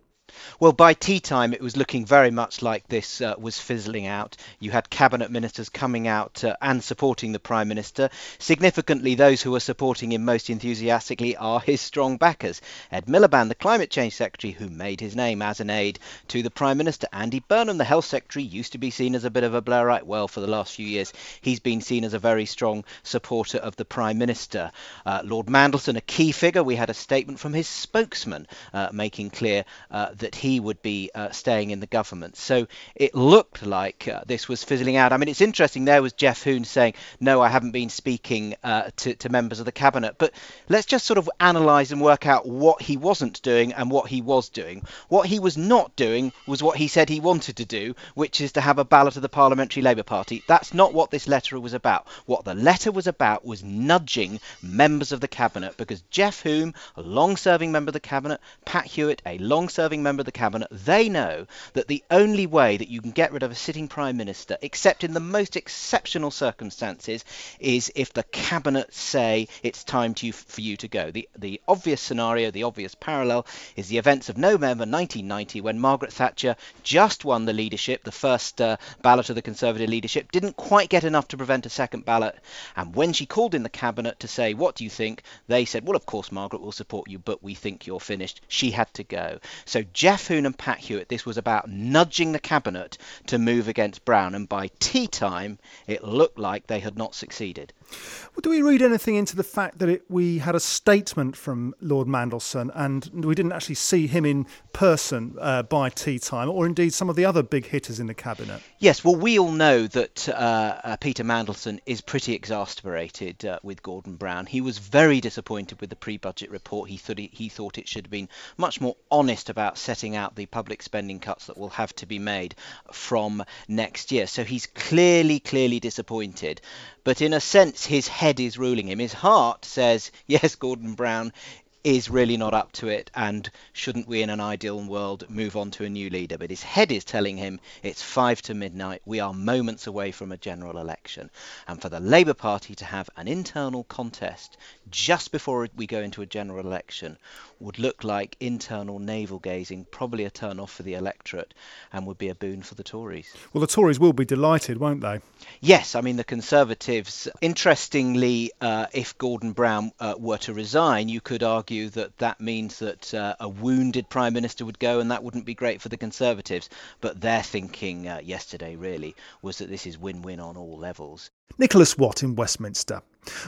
Well, 0.61 0.73
by 0.73 0.93
tea 0.93 1.21
time, 1.21 1.55
it 1.55 1.63
was 1.63 1.79
looking 1.79 2.05
very 2.05 2.31
much 2.31 2.61
like 2.61 2.87
this 2.87 3.23
uh, 3.23 3.35
was 3.39 3.59
fizzling 3.59 4.07
out. 4.07 4.37
You 4.59 4.71
had 4.71 4.91
cabinet 4.91 5.31
ministers 5.31 5.71
coming 5.71 6.07
out 6.07 6.45
uh, 6.45 6.55
and 6.61 6.85
supporting 6.85 7.33
the 7.33 7.39
Prime 7.39 7.67
Minister. 7.67 8.11
Significantly, 8.39 9.15
those 9.15 9.41
who 9.41 9.55
are 9.55 9.61
supporting 9.61 10.13
him 10.13 10.27
most 10.27 10.51
enthusiastically 10.51 11.35
are 11.35 11.61
his 11.61 11.81
strong 11.81 12.19
backers. 12.19 12.61
Ed 12.93 13.07
Miliband, 13.07 13.49
the 13.49 13.55
Climate 13.55 13.91
Change 13.91 14.15
Secretary, 14.15 14.53
who 14.53 14.69
made 14.69 15.01
his 15.01 15.17
name 15.17 15.41
as 15.41 15.61
an 15.61 15.71
aide 15.71 15.99
to 16.29 16.43
the 16.43 16.51
Prime 16.51 16.77
Minister. 16.77 17.07
Andy 17.11 17.43
Burnham, 17.49 17.79
the 17.79 17.85
Health 17.85 18.05
Secretary, 18.05 18.45
used 18.45 18.73
to 18.73 18.79
be 18.79 18.91
seen 18.91 19.15
as 19.15 19.25
a 19.25 19.31
bit 19.31 19.45
of 19.45 19.55
a 19.55 19.63
Blairite. 19.63 20.03
Well, 20.03 20.29
for 20.29 20.41
the 20.41 20.47
last 20.47 20.75
few 20.75 20.87
years, 20.87 21.15
he's 21.41 21.61
been 21.61 21.81
seen 21.81 22.05
as 22.05 22.13
a 22.13 22.19
very 22.19 22.45
strong 22.45 22.85
supporter 23.03 23.57
of 23.57 23.77
the 23.77 23.87
Prime 23.87 24.19
Minister. 24.19 24.73
Uh, 25.07 25.23
Lord 25.25 25.47
Mandelson, 25.47 25.97
a 25.97 26.03
key 26.03 26.33
figure, 26.33 26.63
we 26.63 26.77
had 26.77 26.91
a 26.91 26.95
statement 26.95 27.41
from 27.41 27.55
his 27.55 27.67
spokesman 27.67 28.47
uh, 28.75 28.91
making 28.93 29.31
clear 29.31 29.65
uh, 29.91 30.11
that 30.19 30.35
he 30.35 30.50
would 30.59 30.83
be 30.83 31.11
uh, 31.15 31.31
staying 31.31 31.71
in 31.71 31.81
the 31.81 31.87
government. 31.87 32.37
So 32.37 32.67
it 32.97 33.15
looked 33.15 33.65
like 33.65 34.09
uh, 34.09 34.23
this 34.27 34.49
was 34.49 34.65
fizzling 34.65 34.97
out. 34.97 35.13
I 35.13 35.19
mean, 35.19 35.29
it's 35.29 35.41
interesting. 35.41 35.85
There 35.85 36.03
was 36.03 36.15
Geoff 36.15 36.43
Hoon 36.43 36.65
saying, 36.65 36.95
"No, 37.21 37.41
I 37.41 37.49
haven't 37.49 37.73
been 37.73 37.91
speaking 37.91 38.57
uh, 38.65 38.91
to, 38.97 39.15
to 39.15 39.29
members 39.29 39.61
of 39.61 39.67
the 39.67 39.73
cabinet." 39.73 40.17
But 40.19 40.33
let's 40.69 40.87
just 40.87 41.07
sort 41.07 41.19
of 41.19 41.31
analyse 41.39 41.93
and 41.93 42.01
work 42.01 42.27
out 42.27 42.47
what 42.47 42.83
he 42.83 42.97
wasn't 42.97 43.43
doing 43.43 43.73
and 43.75 43.91
what 43.91 44.09
he 44.09 44.23
was 44.23 44.49
doing. 44.49 44.85
What 45.09 45.27
he 45.27 45.39
was 45.39 45.57
not 45.57 45.95
doing 45.95 46.33
was 46.47 46.63
what 46.63 46.79
he 46.79 46.89
said 46.89 47.09
he 47.09 47.21
wanted 47.21 47.57
to 47.57 47.65
do, 47.65 47.95
which 48.15 48.41
is 48.41 48.53
to 48.53 48.61
have 48.61 48.79
a 48.79 48.85
ballot 48.85 49.17
of 49.17 49.23
the 49.23 49.29
Parliamentary 49.29 49.83
Labour 49.83 50.03
Party. 50.03 50.43
That's 50.47 50.73
not 50.73 50.95
what 50.95 51.11
this 51.11 51.29
letter 51.29 51.61
was 51.61 51.75
about. 51.75 52.09
What 52.27 52.45
the 52.45 52.55
letter 52.55 52.91
was 52.91 53.07
about 53.07 53.45
was 53.45 53.63
nudging 53.63 54.41
members 54.63 55.13
of 55.13 55.21
the 55.21 55.29
cabinet 55.29 55.77
because 55.77 56.03
Geoff 56.11 56.41
Hoon, 56.43 56.75
a 56.97 57.03
long-serving 57.03 57.71
member 57.71 57.91
of 57.91 57.95
the 57.95 58.01
cabinet, 58.01 58.41
Pat 58.65 58.87
Hewitt, 58.87 59.23
a 59.27 59.39
long-serving 59.39 60.03
member 60.03 60.23
of 60.23 60.27
the 60.27 60.33
cabinet, 60.41 60.69
they 60.71 61.07
know 61.11 61.47
that 61.75 61.87
the 61.87 62.03
only 62.11 62.47
way 62.47 62.79
that 62.79 62.89
you 62.89 63.03
can 63.03 63.11
get 63.11 63.31
rid 63.31 63.43
of 63.43 63.51
a 63.51 63.55
sitting 63.55 63.89
prime 63.89 64.17
minister, 64.17 64.57
except 64.63 65.05
in 65.05 65.13
the 65.13 65.21
most 65.21 65.55
exceptional 65.55 66.31
circumstances, 66.31 67.27
is 67.59 67.93
if 67.95 68.15
the 68.15 68.23
cabinet 68.23 68.95
say 68.95 69.47
it's 69.63 69.85
time 69.85 70.15
for 70.15 70.61
you 70.63 70.79
to 70.79 70.89
go. 70.89 71.11
The 71.11 71.29
the 71.37 71.61
obvious 71.69 72.01
scenario, 72.01 72.51
the 72.51 72.63
obvious 72.63 72.95
parallel, 72.95 73.47
is 73.77 73.89
the 73.89 73.99
events 73.99 74.31
of 74.31 74.39
November 74.39 74.87
1990 74.87 75.61
when 75.61 75.79
Margaret 75.79 76.13
Thatcher 76.13 76.57
just 76.83 77.27
won 77.27 77.45
the 77.45 77.53
leadership, 77.53 78.03
the 78.05 78.21
first 78.27 78.63
uh, 78.63 78.79
ballot 79.03 79.29
of 79.29 79.35
the 79.35 79.43
Conservative 79.51 79.91
leadership, 79.91 80.33
didn't 80.33 80.57
quite 80.57 80.89
get 80.89 81.05
enough 81.05 81.29
to 81.29 81.37
prevent 81.37 81.67
a 81.67 81.77
second 81.83 82.07
ballot, 82.07 82.35
and 82.77 82.97
when 82.97 83.13
she 83.13 83.27
called 83.27 83.55
in 83.55 83.63
the 83.63 83.69
cabinet 83.85 84.19
to 84.21 84.29
say, 84.29 84.55
"What 84.55 84.75
do 84.77 84.85
you 84.85 84.91
think?" 84.91 85.23
they 85.49 85.67
said, 85.67 85.87
"Well, 85.87 85.97
of 85.97 86.07
course, 86.07 86.33
Margaret 86.33 86.63
will 86.63 86.81
support 86.81 87.11
you, 87.11 87.19
but 87.19 87.43
we 87.43 87.55
think 87.55 87.87
you're 87.87 88.01
finished." 88.01 88.41
She 88.49 88.71
had 88.71 88.93
to 88.95 89.05
go. 89.05 89.39
So 89.67 89.83
Geoff 89.93 90.20
Hoon 90.29 90.47
and 90.47 90.57
Pat 90.57 90.79
Hewitt, 90.79 91.09
this 91.09 91.27
was 91.27 91.37
about 91.37 91.69
nudging 91.69 92.33
the 92.33 92.39
cabinet 92.39 92.99
to 93.27 93.39
move 93.39 93.69
against 93.69 94.05
Brown, 94.05 94.35
and 94.35 94.49
by 94.49 94.71
tea 94.79 95.07
time, 95.07 95.59
it 95.87 96.05
looked 96.05 96.39
like 96.39 96.67
they 96.67 96.81
had 96.81 96.97
not 96.97 97.15
succeeded. 97.15 97.73
Well, 97.91 98.43
do 98.43 98.51
we 98.51 98.63
read 98.63 98.83
anything 98.83 99.17
into 99.17 99.37
the 99.37 99.43
fact 99.43 99.79
that 99.79 99.89
it, 99.89 100.03
we 100.09 100.39
had 100.39 100.55
a 100.55 100.61
statement 100.61 101.37
from 101.37 101.75
Lord 101.81 102.07
Mandelson 102.07 102.71
and 102.75 103.25
we 103.25 103.35
didn't 103.35 103.53
actually 103.53 103.75
see 103.75 104.07
him 104.07 104.25
in 104.25 104.47
person 104.73 105.37
uh, 105.41 105.65
by 105.65 105.91
tea 105.91 106.19
time, 106.19 106.49
or 106.49 106.67
indeed 106.67 106.95
some 106.95 107.11
of 107.11 107.17
the 107.17 107.25
other 107.25 107.43
big 107.43 107.67
hitters 107.67 107.99
in 107.99 108.07
the 108.07 108.15
cabinet? 108.15 108.63
Yes, 108.79 109.05
well, 109.05 109.17
we 109.17 109.39
all 109.39 109.51
know 109.51 109.87
that 109.89 110.29
uh, 110.29 110.81
uh, 110.85 110.97
Peter 110.97 111.25
Mandelson 111.25 111.81
is 111.87 112.01
pretty 112.01 112.35
exasperated 112.35 113.45
uh, 113.45 113.59
with 113.63 113.83
Gordon 113.83 114.17
Brown. 114.17 114.47
He 114.47 114.61
was 114.61 114.79
very 114.79 115.21
disappointed 115.21 115.81
with 115.81 115.91
the 115.91 115.97
pre-budget 115.97 116.51
report. 116.51 116.89
He 116.89 116.97
thought 116.97 117.19
he, 117.19 117.31
he 117.33 117.49
thought 117.49 117.79
it 117.79 117.89
should 117.89 118.07
have 118.07 118.11
been 118.11 118.29
much 118.57 118.81
more 118.81 118.97
honest 119.11 119.51
about 119.51 119.79
setting 119.79 120.10
out 120.17 120.37
the 120.37 120.47
public 120.47 120.83
spending 120.83 121.21
cuts 121.21 121.47
that 121.47 121.59
will 121.59 121.71
have 121.71 121.95
to 121.97 122.07
be 122.07 122.19
made 122.19 122.55
from 122.93 123.45
next 123.69 124.13
year. 124.13 124.27
So 124.27 124.45
he's 124.45 124.67
clearly, 124.67 125.41
clearly 125.41 125.81
disappointed 125.81 126.61
but 127.05 127.23
in 127.23 127.33
a 127.33 127.41
sense 127.41 127.87
his 127.87 128.09
head 128.09 128.41
is 128.41 128.59
ruling 128.59 128.89
him. 128.89 128.99
His 128.99 129.13
heart 129.13 129.65
says, 129.65 130.11
yes, 130.27 130.55
Gordon 130.55 130.95
Brown 130.95 131.33
is 131.83 132.11
really 132.11 132.37
not 132.37 132.53
up 132.53 132.73
to 132.73 132.89
it 132.89 133.11
and 133.15 133.51
shouldn't 133.73 134.07
we 134.07 134.23
in 134.23 134.31
an 134.31 134.41
ideal 134.41 134.83
world 134.83 135.25
move 135.31 135.57
on 135.57 135.71
to 135.71 135.85
a 135.85 135.89
new 135.89 136.11
leader 136.11 136.37
but 136.37 136.51
his 136.51 136.63
head 136.63 136.93
is 136.93 137.05
telling 137.05 137.37
him 137.37 137.59
it's 137.83 138.03
5 138.03 138.43
to 138.43 138.55
midnight 138.55 139.01
we 139.07 139.21
are 139.21 139.33
moments 139.33 139.87
away 139.87 140.13
from 140.13 140.31
a 140.31 140.37
general 140.37 140.79
election 140.79 141.31
and 141.67 141.81
for 141.81 141.89
the 141.89 142.01
labour 142.01 142.35
party 142.35 142.75
to 142.75 142.85
have 142.85 143.09
an 143.17 143.29
internal 143.29 143.85
contest 143.85 144.59
just 144.91 145.33
before 145.33 145.69
we 145.77 145.87
go 145.87 146.01
into 146.01 146.23
a 146.23 146.27
general 146.27 146.67
election 146.67 147.17
would 147.61 147.79
look 147.79 148.03
like 148.03 148.37
internal 148.41 148.99
navel 148.99 149.39
gazing, 149.39 149.87
probably 149.91 150.25
a 150.25 150.31
turn 150.31 150.59
off 150.59 150.73
for 150.73 150.83
the 150.83 150.95
electorate, 150.95 151.53
and 151.93 152.07
would 152.07 152.19
be 152.19 152.31
a 152.31 152.35
boon 152.35 152.63
for 152.63 152.75
the 152.75 152.83
Tories. 152.83 153.35
Well, 153.53 153.61
the 153.61 153.67
Tories 153.67 154.01
will 154.01 154.15
be 154.15 154.25
delighted, 154.25 154.79
won't 154.79 155.03
they? 155.03 155.21
Yes, 155.61 155.95
I 155.95 156.01
mean, 156.01 156.17
the 156.17 156.25
Conservatives, 156.25 157.29
interestingly, 157.41 158.51
uh, 158.61 158.87
if 158.93 159.17
Gordon 159.19 159.53
Brown 159.53 159.93
uh, 160.01 160.15
were 160.19 160.39
to 160.39 160.55
resign, 160.55 161.09
you 161.09 161.21
could 161.21 161.43
argue 161.43 161.70
that 161.71 162.19
that 162.19 162.41
means 162.41 162.79
that 162.81 163.15
uh, 163.15 163.37
a 163.41 163.49
wounded 163.49 164.09
Prime 164.09 164.33
Minister 164.33 164.65
would 164.65 164.79
go, 164.79 165.01
and 165.01 165.11
that 165.11 165.23
wouldn't 165.23 165.45
be 165.45 165.55
great 165.55 165.81
for 165.81 165.89
the 165.89 165.97
Conservatives. 165.97 166.69
But 167.01 167.21
their 167.21 167.43
thinking 167.43 168.09
uh, 168.09 168.21
yesterday, 168.23 168.77
really, 168.77 169.15
was 169.43 169.59
that 169.59 169.71
this 169.71 169.87
is 169.87 169.99
win 169.99 170.23
win 170.23 170.41
on 170.41 170.57
all 170.57 170.77
levels. 170.77 171.31
Nicholas 171.59 171.97
Watt 171.97 172.23
in 172.23 172.35
Westminster. 172.35 173.03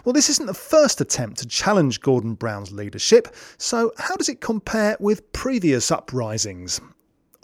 Well, 0.04 0.12
this 0.12 0.30
isn't 0.30 0.46
the 0.46 0.54
first 0.54 1.00
attempt 1.00 1.38
to 1.38 1.46
challenge 1.46 2.00
Gordon 2.00 2.34
Brown's 2.34 2.72
leadership, 2.72 3.34
so 3.58 3.92
how 3.98 4.16
does 4.16 4.28
it 4.28 4.40
compare 4.40 4.96
with 5.00 5.32
previous 5.32 5.90
uprisings? 5.90 6.80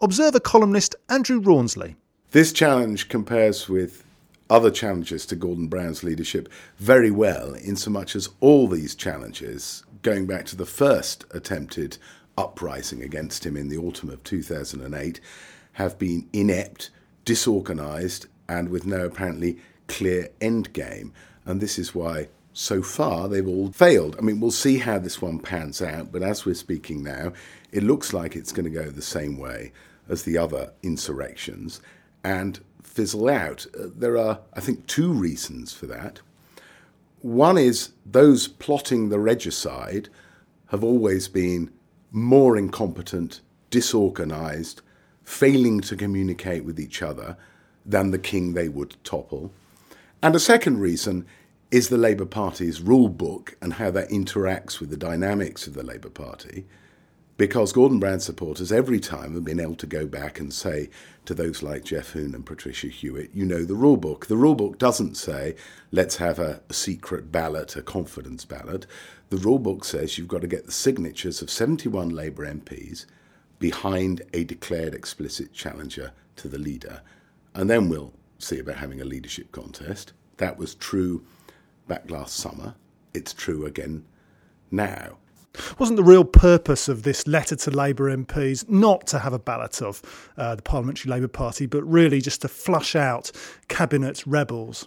Observer 0.00 0.40
columnist 0.40 0.94
Andrew 1.08 1.40
Rawnsley. 1.40 1.96
This 2.30 2.52
challenge 2.52 3.08
compares 3.08 3.68
with 3.68 4.04
other 4.50 4.70
challenges 4.70 5.26
to 5.26 5.36
Gordon 5.36 5.68
Brown's 5.68 6.02
leadership 6.02 6.48
very 6.78 7.10
well, 7.10 7.54
in 7.54 7.76
so 7.76 7.90
much 7.90 8.16
as 8.16 8.28
all 8.40 8.68
these 8.68 8.94
challenges, 8.94 9.84
going 10.02 10.26
back 10.26 10.46
to 10.46 10.56
the 10.56 10.66
first 10.66 11.24
attempted 11.32 11.98
uprising 12.36 13.02
against 13.02 13.44
him 13.44 13.56
in 13.56 13.68
the 13.68 13.76
autumn 13.76 14.10
of 14.10 14.22
2008, 14.24 15.20
have 15.72 15.98
been 15.98 16.28
inept, 16.32 16.90
disorganised, 17.24 18.26
and 18.48 18.68
with 18.68 18.86
no 18.86 19.04
apparently 19.04 19.58
clear 19.86 20.28
end 20.40 20.72
game. 20.72 21.12
And 21.44 21.60
this 21.60 21.78
is 21.78 21.94
why 21.94 22.28
so 22.52 22.82
far 22.82 23.28
they've 23.28 23.46
all 23.46 23.70
failed. 23.70 24.16
I 24.18 24.22
mean, 24.22 24.40
we'll 24.40 24.50
see 24.50 24.78
how 24.78 24.98
this 24.98 25.22
one 25.22 25.38
pans 25.38 25.82
out, 25.82 26.10
but 26.10 26.22
as 26.22 26.44
we're 26.44 26.54
speaking 26.54 27.02
now, 27.02 27.32
it 27.70 27.82
looks 27.82 28.12
like 28.12 28.34
it's 28.34 28.52
going 28.52 28.64
to 28.64 28.70
go 28.70 28.90
the 28.90 29.02
same 29.02 29.38
way 29.38 29.72
as 30.08 30.22
the 30.22 30.38
other 30.38 30.72
insurrections 30.82 31.80
and 32.24 32.60
fizzle 32.88 33.28
out. 33.28 33.66
Uh, 33.78 33.86
there 33.94 34.16
are, 34.16 34.40
I 34.54 34.60
think, 34.60 34.86
two 34.86 35.12
reasons 35.12 35.72
for 35.72 35.86
that. 35.86 36.20
One 37.20 37.58
is 37.58 37.90
those 38.06 38.48
plotting 38.48 39.08
the 39.08 39.18
regicide 39.18 40.08
have 40.68 40.84
always 40.84 41.28
been 41.28 41.70
more 42.10 42.56
incompetent, 42.56 43.40
disorganized, 43.70 44.82
failing 45.24 45.80
to 45.82 45.96
communicate 45.96 46.64
with 46.64 46.80
each 46.80 47.02
other 47.02 47.36
than 47.84 48.10
the 48.10 48.18
king 48.18 48.54
they 48.54 48.68
would 48.68 48.96
topple. 49.04 49.52
And 50.22 50.34
a 50.34 50.40
second 50.40 50.80
reason 50.80 51.26
is 51.70 51.88
the 51.88 51.98
Labour 51.98 52.26
Party's 52.26 52.80
rule 52.80 53.08
book 53.08 53.56
and 53.60 53.74
how 53.74 53.90
that 53.90 54.08
interacts 54.08 54.80
with 54.80 54.90
the 54.90 54.96
dynamics 54.96 55.66
of 55.66 55.74
the 55.74 55.82
Labour 55.82 56.10
Party. 56.10 56.66
Because 57.38 57.72
Gordon 57.72 58.00
Brown 58.00 58.18
supporters 58.18 58.72
every 58.72 58.98
time 58.98 59.34
have 59.34 59.44
been 59.44 59.60
able 59.60 59.76
to 59.76 59.86
go 59.86 60.06
back 60.06 60.40
and 60.40 60.52
say 60.52 60.90
to 61.24 61.34
those 61.34 61.62
like 61.62 61.84
Geoff 61.84 62.10
Hoon 62.10 62.34
and 62.34 62.44
Patricia 62.44 62.88
Hewitt, 62.88 63.30
you 63.32 63.46
know 63.46 63.64
the 63.64 63.76
rule 63.76 63.96
book. 63.96 64.26
The 64.26 64.36
rule 64.36 64.56
book 64.56 64.76
doesn't 64.76 65.16
say, 65.16 65.54
let's 65.92 66.16
have 66.16 66.40
a, 66.40 66.60
a 66.68 66.72
secret 66.72 67.30
ballot, 67.30 67.76
a 67.76 67.82
confidence 67.82 68.44
ballot. 68.44 68.86
The 69.30 69.36
rule 69.36 69.60
book 69.60 69.84
says 69.84 70.18
you've 70.18 70.26
got 70.26 70.40
to 70.40 70.48
get 70.48 70.66
the 70.66 70.72
signatures 70.72 71.40
of 71.40 71.48
71 71.48 72.08
Labour 72.08 72.44
MPs 72.44 73.06
behind 73.60 74.22
a 74.34 74.42
declared 74.42 74.92
explicit 74.92 75.52
challenger 75.52 76.10
to 76.36 76.48
the 76.48 76.58
leader. 76.58 77.02
And 77.54 77.70
then 77.70 77.88
we'll 77.88 78.14
see 78.40 78.58
about 78.58 78.78
having 78.78 79.00
a 79.00 79.04
leadership 79.04 79.52
contest. 79.52 80.12
That 80.38 80.58
was 80.58 80.74
true 80.74 81.24
back 81.86 82.10
last 82.10 82.34
summer. 82.34 82.74
It's 83.14 83.32
true 83.32 83.64
again 83.64 84.06
now. 84.72 85.18
Wasn't 85.78 85.96
the 85.96 86.02
real 86.02 86.24
purpose 86.24 86.88
of 86.88 87.02
this 87.02 87.26
letter 87.26 87.56
to 87.56 87.70
Labour 87.70 88.14
MPs 88.14 88.68
not 88.68 89.06
to 89.08 89.18
have 89.18 89.32
a 89.32 89.38
ballot 89.38 89.82
of 89.82 90.02
uh, 90.36 90.54
the 90.54 90.62
Parliamentary 90.62 91.10
Labour 91.10 91.28
Party, 91.28 91.66
but 91.66 91.82
really 91.84 92.20
just 92.20 92.42
to 92.42 92.48
flush 92.48 92.94
out 92.96 93.30
cabinet 93.68 94.24
rebels? 94.26 94.86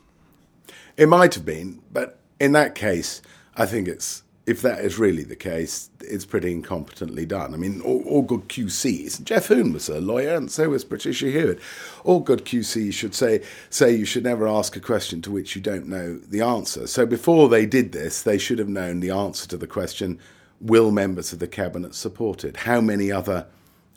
It 0.97 1.07
might 1.07 1.33
have 1.35 1.45
been, 1.45 1.81
but 1.91 2.19
in 2.39 2.51
that 2.53 2.75
case, 2.75 3.21
I 3.55 3.65
think 3.65 3.87
it's 3.87 4.23
if 4.47 4.61
that 4.63 4.83
is 4.83 4.97
really 4.97 5.23
the 5.23 5.35
case, 5.35 5.89
it's 5.99 6.25
pretty 6.25 6.53
incompetently 6.53 7.27
done. 7.27 7.53
I 7.53 7.57
mean, 7.57 7.79
all, 7.81 8.03
all, 8.03 8.21
good 8.23 8.49
QCs. 8.49 9.23
Geoff 9.23 9.47
Hoon 9.47 9.71
was 9.71 9.87
a 9.87 10.01
lawyer, 10.01 10.35
and 10.35 10.51
so 10.51 10.69
was 10.69 10.83
Patricia 10.83 11.27
Hewitt. 11.27 11.59
All 12.03 12.19
good 12.19 12.43
QCs 12.43 12.93
should 12.93 13.13
say 13.13 13.43
say 13.69 13.95
you 13.95 14.05
should 14.05 14.23
never 14.23 14.47
ask 14.47 14.75
a 14.75 14.79
question 14.79 15.21
to 15.21 15.31
which 15.31 15.55
you 15.55 15.61
don't 15.61 15.87
know 15.87 16.17
the 16.17 16.41
answer. 16.41 16.87
So 16.87 17.05
before 17.05 17.49
they 17.49 17.65
did 17.65 17.91
this, 17.91 18.23
they 18.23 18.37
should 18.37 18.59
have 18.59 18.69
known 18.69 18.99
the 18.99 19.11
answer 19.11 19.47
to 19.47 19.57
the 19.57 19.67
question: 19.67 20.19
Will 20.61 20.91
members 20.91 21.33
of 21.33 21.39
the 21.39 21.47
cabinet 21.47 21.95
support 21.95 22.43
it? 22.43 22.55
How 22.55 22.79
many 22.79 23.11
other 23.11 23.47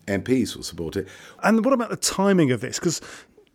MPs 0.07 0.57
will 0.57 0.63
support 0.63 0.97
it. 0.97 1.09
And 1.43 1.65
what 1.65 1.75
about 1.75 1.91
the 1.91 1.97
timing 1.97 2.51
of 2.53 2.61
this? 2.61 2.79
Because 2.79 3.01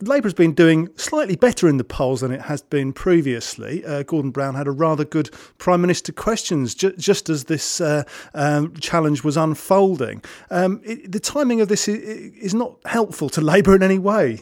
Labour's 0.02 0.34
been 0.34 0.54
doing 0.54 0.90
slightly 0.96 1.36
better 1.36 1.68
in 1.68 1.78
the 1.78 1.84
polls 1.84 2.22
than 2.22 2.32
it 2.32 2.42
has 2.42 2.62
been 2.62 2.94
previously. 2.94 3.86
Uh, 3.86 4.04
Gordon 4.04 4.32
Brown 4.32 4.56
had 4.56 4.68
a 4.68 4.72
rather 4.72 5.04
good 5.04 5.30
Prime 5.58 5.82
Minister 5.82 6.12
questions 6.12 6.74
ju- 6.74 6.96
just 6.98 7.30
as 7.30 7.46
this 7.46 7.82
uh, 7.82 8.04
um, 8.34 8.74
challenge 8.78 9.24
was 9.24 9.36
unfolding. 9.36 10.24
Um, 10.50 10.82
it, 10.84 11.12
the 11.12 11.20
timing 11.20 11.60
of 11.62 11.68
this 11.68 11.88
is, 11.88 12.00
is 12.36 12.54
not 12.54 12.78
helpful 12.86 13.30
to 13.32 13.42
Labour 13.42 13.76
in 13.76 13.84
any 13.84 14.00
way. 14.00 14.42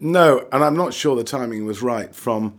No, 0.00 0.46
and 0.52 0.62
I'm 0.62 0.76
not 0.76 0.92
sure 0.92 1.16
the 1.16 1.24
timing 1.24 1.64
was 1.64 1.82
right 1.82 2.14
from 2.14 2.58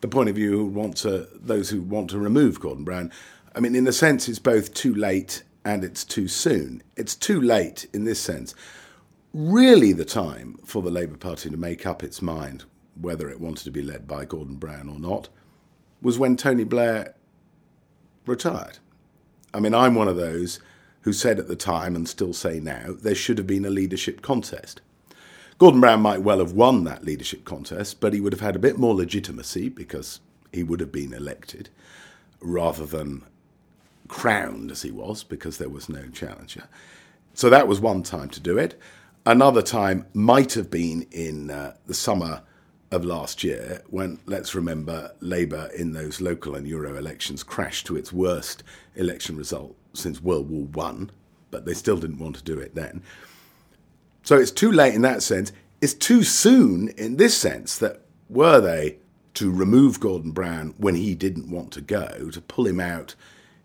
the 0.00 0.08
point 0.08 0.28
of 0.28 0.34
view 0.34 0.50
who 0.50 0.66
want 0.66 0.96
to 0.96 1.28
those 1.32 1.70
who 1.70 1.80
want 1.80 2.10
to 2.10 2.18
remove 2.18 2.58
Gordon 2.58 2.82
Brown. 2.82 3.12
I 3.54 3.60
mean, 3.60 3.74
in 3.74 3.86
a 3.86 3.92
sense, 3.92 4.28
it's 4.28 4.38
both 4.38 4.72
too 4.72 4.94
late 4.94 5.42
and 5.64 5.84
it's 5.84 6.04
too 6.04 6.28
soon. 6.28 6.82
It's 6.96 7.14
too 7.14 7.40
late 7.40 7.86
in 7.92 8.04
this 8.04 8.20
sense. 8.20 8.54
Really, 9.34 9.92
the 9.92 10.04
time 10.04 10.58
for 10.64 10.82
the 10.82 10.90
Labour 10.90 11.16
Party 11.16 11.50
to 11.50 11.56
make 11.56 11.86
up 11.86 12.02
its 12.02 12.22
mind 12.22 12.64
whether 13.00 13.30
it 13.30 13.40
wanted 13.40 13.64
to 13.64 13.70
be 13.70 13.82
led 13.82 14.06
by 14.06 14.24
Gordon 14.24 14.56
Brown 14.56 14.88
or 14.88 14.98
not 14.98 15.28
was 16.00 16.18
when 16.18 16.36
Tony 16.36 16.64
Blair 16.64 17.14
retired. 18.26 18.78
I 19.54 19.60
mean, 19.60 19.74
I'm 19.74 19.94
one 19.94 20.08
of 20.08 20.16
those 20.16 20.60
who 21.02 21.12
said 21.12 21.38
at 21.38 21.48
the 21.48 21.56
time 21.56 21.96
and 21.96 22.08
still 22.08 22.32
say 22.32 22.60
now 22.60 22.94
there 23.00 23.14
should 23.14 23.38
have 23.38 23.46
been 23.46 23.64
a 23.64 23.70
leadership 23.70 24.22
contest. 24.22 24.80
Gordon 25.58 25.80
Brown 25.80 26.00
might 26.00 26.22
well 26.22 26.38
have 26.38 26.52
won 26.52 26.84
that 26.84 27.04
leadership 27.04 27.44
contest, 27.44 28.00
but 28.00 28.12
he 28.12 28.20
would 28.20 28.32
have 28.32 28.40
had 28.40 28.56
a 28.56 28.60
bit 28.60 28.78
more 28.78 28.94
legitimacy 28.94 29.68
because 29.68 30.20
he 30.52 30.62
would 30.62 30.80
have 30.80 30.92
been 30.92 31.12
elected 31.12 31.70
rather 32.40 32.84
than 32.84 33.22
crowned 34.08 34.70
as 34.70 34.82
he 34.82 34.90
was 34.90 35.24
because 35.24 35.58
there 35.58 35.68
was 35.68 35.88
no 35.88 36.08
challenger. 36.08 36.64
So 37.34 37.48
that 37.50 37.68
was 37.68 37.80
one 37.80 38.02
time 38.02 38.28
to 38.30 38.40
do 38.40 38.58
it. 38.58 38.78
Another 39.24 39.62
time 39.62 40.06
might 40.12 40.54
have 40.54 40.70
been 40.70 41.06
in 41.10 41.50
uh, 41.50 41.74
the 41.86 41.94
summer 41.94 42.42
of 42.90 43.04
last 43.04 43.42
year 43.42 43.82
when, 43.88 44.18
let's 44.26 44.54
remember, 44.54 45.12
Labour 45.20 45.70
in 45.76 45.92
those 45.92 46.20
local 46.20 46.54
and 46.54 46.66
Euro 46.66 46.96
elections 46.96 47.42
crashed 47.42 47.86
to 47.86 47.96
its 47.96 48.12
worst 48.12 48.62
election 48.96 49.36
result 49.36 49.74
since 49.94 50.22
World 50.22 50.50
War 50.50 50.66
One, 50.66 51.10
but 51.50 51.64
they 51.64 51.74
still 51.74 51.96
didn't 51.96 52.18
want 52.18 52.36
to 52.36 52.44
do 52.44 52.58
it 52.58 52.74
then. 52.74 53.02
So 54.22 54.36
it's 54.36 54.50
too 54.50 54.70
late 54.70 54.94
in 54.94 55.02
that 55.02 55.22
sense. 55.22 55.52
It's 55.80 55.94
too 55.94 56.22
soon 56.22 56.88
in 56.90 57.16
this 57.16 57.36
sense 57.36 57.78
that 57.78 58.02
were 58.28 58.60
they 58.60 58.98
to 59.34 59.50
remove 59.50 60.00
Gordon 60.00 60.30
Brown 60.30 60.74
when 60.76 60.94
he 60.94 61.14
didn't 61.14 61.50
want 61.50 61.72
to 61.72 61.80
go, 61.80 62.30
to 62.30 62.40
pull 62.40 62.66
him 62.66 62.80
out 62.80 63.14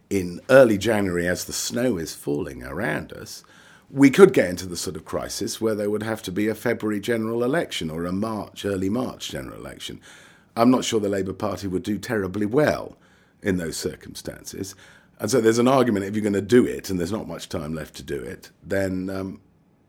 in 0.09 0.39
early 0.49 0.77
January 0.77 1.27
as 1.27 1.45
the 1.45 1.53
snow 1.53 1.97
is 1.97 2.15
falling 2.15 2.63
around 2.63 3.11
us, 3.13 3.43
we 3.89 4.09
could 4.09 4.33
get 4.33 4.49
into 4.49 4.65
the 4.65 4.77
sort 4.77 4.95
of 4.95 5.05
crisis 5.05 5.61
where 5.61 5.75
there 5.75 5.89
would 5.89 6.03
have 6.03 6.21
to 6.23 6.31
be 6.31 6.47
a 6.47 6.55
February 6.55 6.99
general 6.99 7.43
election 7.43 7.89
or 7.89 8.05
a 8.05 8.11
March, 8.11 8.65
early 8.65 8.89
March 8.89 9.29
general 9.29 9.59
election. 9.59 10.01
I'm 10.55 10.71
not 10.71 10.83
sure 10.83 10.99
the 10.99 11.09
Labour 11.09 11.33
Party 11.33 11.67
would 11.67 11.83
do 11.83 11.97
terribly 11.97 12.45
well 12.45 12.97
in 13.41 13.57
those 13.57 13.77
circumstances. 13.77 14.75
And 15.19 15.31
so 15.31 15.39
there's 15.39 15.59
an 15.59 15.67
argument 15.67 16.05
if 16.05 16.15
you're 16.15 16.21
going 16.21 16.33
to 16.33 16.41
do 16.41 16.65
it 16.65 16.89
and 16.89 16.99
there's 16.99 17.11
not 17.11 17.27
much 17.27 17.49
time 17.49 17.73
left 17.73 17.95
to 17.95 18.03
do 18.03 18.19
it, 18.19 18.51
then 18.63 19.09
um, 19.09 19.41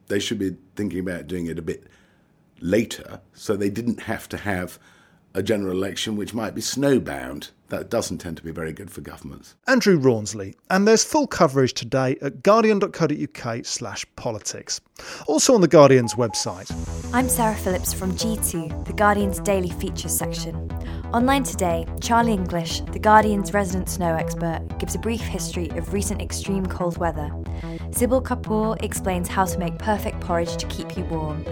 they 0.07 0.19
should 0.19 0.39
be 0.39 0.57
thinking 0.77 1.01
about 1.01 1.27
doing 1.27 1.47
it 1.47 1.59
a 1.59 1.63
bit 1.63 1.87
later 2.61 3.21
so 3.35 3.57
they 3.57 3.71
didn't 3.71 4.03
have 4.03 4.29
to 4.29 4.37
have 4.37 4.79
a 5.35 5.43
general 5.43 5.77
election 5.77 6.17
which 6.17 6.35
might 6.35 6.55
be 6.55 6.61
snowbound. 6.61 7.51
That 7.69 7.91
doesn't 7.91 8.19
tend 8.19 8.39
to 8.39 8.43
be 8.43 8.51
very 8.51 8.73
good 8.73 8.91
for 8.91 9.03
governments. 9.03 9.55
Andrew 9.67 9.99
Rawnsley, 9.99 10.55
and 10.71 10.89
there's 10.89 11.05
full 11.05 11.27
coverage 11.27 11.75
today 11.75 12.17
at 12.23 12.43
guardian.co.uk 12.43 13.67
slash 13.67 14.07
politics. 14.17 14.81
Also 15.27 15.55
on 15.55 15.61
the 15.61 15.69
Guardian's 15.69 16.15
website. 16.15 16.71
I'm 17.13 17.29
Sarah 17.29 17.55
Phillips 17.55 17.93
from 17.93 18.13
G2, 18.13 18.87
the 18.87 18.93
Guardian's 18.95 19.41
daily 19.41 19.71
features 19.71 20.17
section. 20.17 20.71
Online 21.13 21.43
today, 21.43 21.87
Charlie 22.01 22.33
English, 22.33 22.81
the 22.93 22.99
Guardian's 22.99 23.53
resident 23.53 23.89
snow 23.89 24.15
expert, 24.15 24.63
gives 24.79 24.95
a 24.95 24.99
brief 24.99 25.21
history 25.21 25.69
of 25.71 25.93
recent 25.93 26.23
extreme 26.23 26.65
cold 26.67 26.97
weather. 26.97 27.31
Sybil 27.91 28.23
Kapoor 28.23 28.83
explains 28.83 29.29
how 29.29 29.45
to 29.45 29.59
make 29.59 29.79
perfect 29.79 30.21
porridge 30.21 30.57
to 30.57 30.67
keep 30.67 30.97
you 30.97 31.05
warm. 31.05 31.45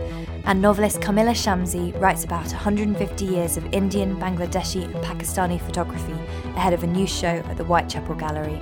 And 0.44 0.62
novelist 0.62 1.00
Kamila 1.00 1.34
Shamsie 1.34 1.98
writes 2.00 2.22
about 2.22 2.46
150 2.46 3.24
years 3.24 3.56
of 3.56 3.66
Indian, 3.72 4.16
Bangladeshi, 4.16 4.84
and 4.84 4.94
Pakistani 4.96 5.60
photography 5.60 6.05
ahead 6.12 6.72
of 6.72 6.82
a 6.82 6.86
new 6.86 7.06
show 7.06 7.26
at 7.26 7.56
the 7.56 7.64
Whitechapel 7.64 8.14
Gallery. 8.16 8.60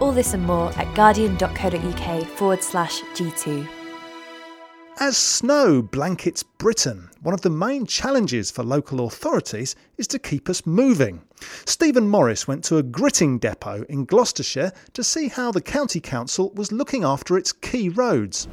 All 0.00 0.12
this 0.12 0.34
and 0.34 0.44
more 0.44 0.70
at 0.78 0.94
guardian.co.uk 0.94 2.26
forward 2.26 2.62
slash 2.62 3.00
G2. 3.14 3.68
As 5.00 5.16
snow 5.16 5.80
blankets 5.80 6.42
Britain, 6.42 7.08
one 7.22 7.32
of 7.32 7.42
the 7.42 7.50
main 7.50 7.86
challenges 7.86 8.50
for 8.50 8.64
local 8.64 9.06
authorities 9.06 9.76
is 9.96 10.08
to 10.08 10.18
keep 10.18 10.48
us 10.48 10.66
moving. 10.66 11.22
Stephen 11.66 12.08
Morris 12.08 12.48
went 12.48 12.64
to 12.64 12.78
a 12.78 12.82
gritting 12.82 13.38
depot 13.38 13.84
in 13.88 14.04
Gloucestershire 14.04 14.72
to 14.94 15.04
see 15.04 15.28
how 15.28 15.52
the 15.52 15.60
County 15.60 16.00
Council 16.00 16.50
was 16.50 16.72
looking 16.72 17.04
after 17.04 17.38
its 17.38 17.52
key 17.52 17.88
roads. 17.88 18.48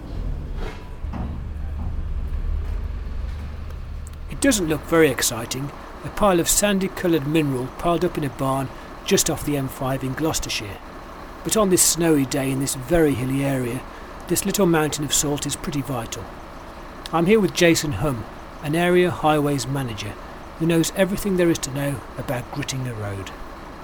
It 4.29 4.39
doesn't 4.39 4.67
look 4.67 4.81
very 4.81 5.09
exciting. 5.09 5.71
A 6.05 6.09
pile 6.09 6.39
of 6.39 6.47
sandy 6.47 6.87
coloured 6.87 7.25
mineral 7.25 7.65
piled 7.79 8.05
up 8.05 8.15
in 8.15 8.23
a 8.23 8.29
barn 8.29 8.69
just 9.05 9.27
off 9.27 9.43
the 9.43 9.55
M5 9.55 10.03
in 10.03 10.13
Gloucestershire. 10.13 10.77
But 11.43 11.57
on 11.57 11.71
this 11.71 11.81
snowy 11.81 12.25
day 12.25 12.51
in 12.51 12.59
this 12.59 12.75
very 12.75 13.15
hilly 13.15 13.43
area, 13.43 13.81
this 14.27 14.45
little 14.45 14.67
mountain 14.67 15.03
of 15.03 15.13
salt 15.13 15.47
is 15.47 15.55
pretty 15.55 15.81
vital. 15.81 16.23
I'm 17.11 17.25
here 17.25 17.39
with 17.39 17.55
Jason 17.55 17.93
Hum, 17.93 18.23
an 18.61 18.75
area 18.75 19.09
highways 19.09 19.65
manager 19.65 20.13
who 20.59 20.67
knows 20.67 20.93
everything 20.95 21.37
there 21.37 21.49
is 21.49 21.59
to 21.59 21.71
know 21.71 21.99
about 22.19 22.51
gritting 22.51 22.87
a 22.87 22.93
road. 22.93 23.31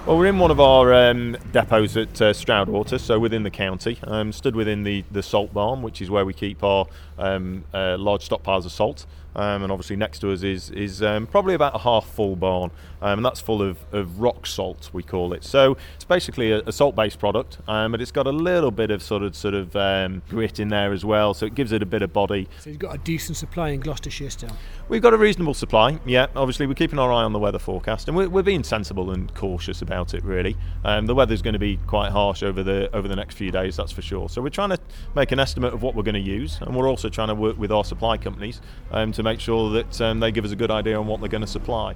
Well, 0.06 0.18
we're 0.18 0.26
in 0.26 0.38
one 0.38 0.50
of 0.50 0.58
our 0.58 0.92
um, 0.92 1.36
depots 1.52 1.96
at 1.96 2.20
uh, 2.20 2.32
Stroudwater, 2.32 2.98
so 2.98 3.20
within 3.20 3.44
the 3.44 3.50
county, 3.50 3.98
um, 4.04 4.32
stood 4.32 4.56
within 4.56 4.82
the, 4.82 5.04
the 5.12 5.22
salt 5.22 5.52
barn, 5.54 5.82
which 5.82 6.02
is 6.02 6.10
where 6.10 6.24
we 6.24 6.34
keep 6.34 6.64
our 6.64 6.86
um, 7.18 7.64
uh, 7.72 7.96
large 7.98 8.28
stockpiles 8.28 8.64
of 8.64 8.72
salt. 8.72 9.06
Um, 9.34 9.62
and 9.62 9.72
obviously 9.72 9.96
next 9.96 10.18
to 10.20 10.32
us 10.32 10.42
is 10.42 10.70
is 10.70 11.02
um, 11.02 11.26
probably 11.26 11.54
about 11.54 11.74
a 11.74 11.78
half 11.78 12.06
full 12.06 12.36
barn, 12.36 12.70
um, 13.00 13.18
and 13.18 13.24
that's 13.24 13.40
full 13.40 13.62
of, 13.62 13.78
of 13.92 14.20
rock 14.20 14.46
salt 14.46 14.90
we 14.92 15.02
call 15.02 15.32
it. 15.32 15.44
So 15.44 15.76
it's 15.94 16.04
basically 16.04 16.52
a, 16.52 16.60
a 16.66 16.72
salt-based 16.72 17.18
product, 17.18 17.58
um, 17.66 17.92
but 17.92 18.00
it's 18.02 18.12
got 18.12 18.26
a 18.26 18.32
little 18.32 18.70
bit 18.70 18.90
of 18.90 19.02
sort 19.02 19.22
of 19.22 19.34
sort 19.34 19.54
of 19.54 19.74
um, 19.74 20.22
grit 20.28 20.60
in 20.60 20.68
there 20.68 20.92
as 20.92 21.04
well, 21.04 21.32
so 21.34 21.46
it 21.46 21.54
gives 21.54 21.72
it 21.72 21.82
a 21.82 21.86
bit 21.86 22.02
of 22.02 22.12
body. 22.12 22.48
So 22.60 22.70
you've 22.70 22.78
got 22.78 22.94
a 22.94 22.98
decent 22.98 23.38
supply 23.38 23.70
in 23.70 23.80
Gloucestershire 23.80 24.30
still. 24.30 24.56
We've 24.88 25.02
got 25.02 25.14
a 25.14 25.18
reasonable 25.18 25.54
supply, 25.54 25.98
yeah. 26.04 26.26
Obviously, 26.36 26.66
we're 26.66 26.74
keeping 26.74 26.98
our 26.98 27.10
eye 27.10 27.22
on 27.22 27.32
the 27.32 27.38
weather 27.38 27.58
forecast, 27.58 28.08
and 28.08 28.16
we're, 28.16 28.28
we're 28.28 28.42
being 28.42 28.64
sensible 28.64 29.10
and 29.12 29.34
cautious 29.34 29.80
about 29.80 30.12
it. 30.14 30.24
Really, 30.24 30.56
um, 30.84 31.06
the 31.06 31.14
weather's 31.14 31.40
going 31.42 31.54
to 31.54 31.58
be 31.58 31.78
quite 31.86 32.12
harsh 32.12 32.42
over 32.42 32.62
the 32.62 32.94
over 32.94 33.08
the 33.08 33.16
next 33.16 33.36
few 33.36 33.50
days, 33.50 33.76
that's 33.76 33.92
for 33.92 34.02
sure. 34.02 34.28
So 34.28 34.42
we're 34.42 34.50
trying 34.50 34.70
to 34.70 34.78
make 35.14 35.32
an 35.32 35.38
estimate 35.38 35.72
of 35.72 35.82
what 35.82 35.94
we're 35.94 36.02
going 36.02 36.14
to 36.14 36.20
use, 36.20 36.58
and 36.60 36.76
we're 36.76 36.88
also 36.88 37.08
trying 37.08 37.28
to 37.28 37.34
work 37.34 37.58
with 37.58 37.72
our 37.72 37.84
supply 37.84 38.18
companies 38.18 38.60
um, 38.90 39.12
to 39.22 39.30
make 39.30 39.40
sure 39.40 39.70
that 39.70 40.00
um, 40.00 40.20
they 40.20 40.32
give 40.32 40.44
us 40.44 40.52
a 40.52 40.56
good 40.56 40.70
idea 40.70 40.98
on 40.98 41.06
what 41.06 41.20
they're 41.20 41.28
going 41.28 41.42
to 41.42 41.46
supply. 41.46 41.94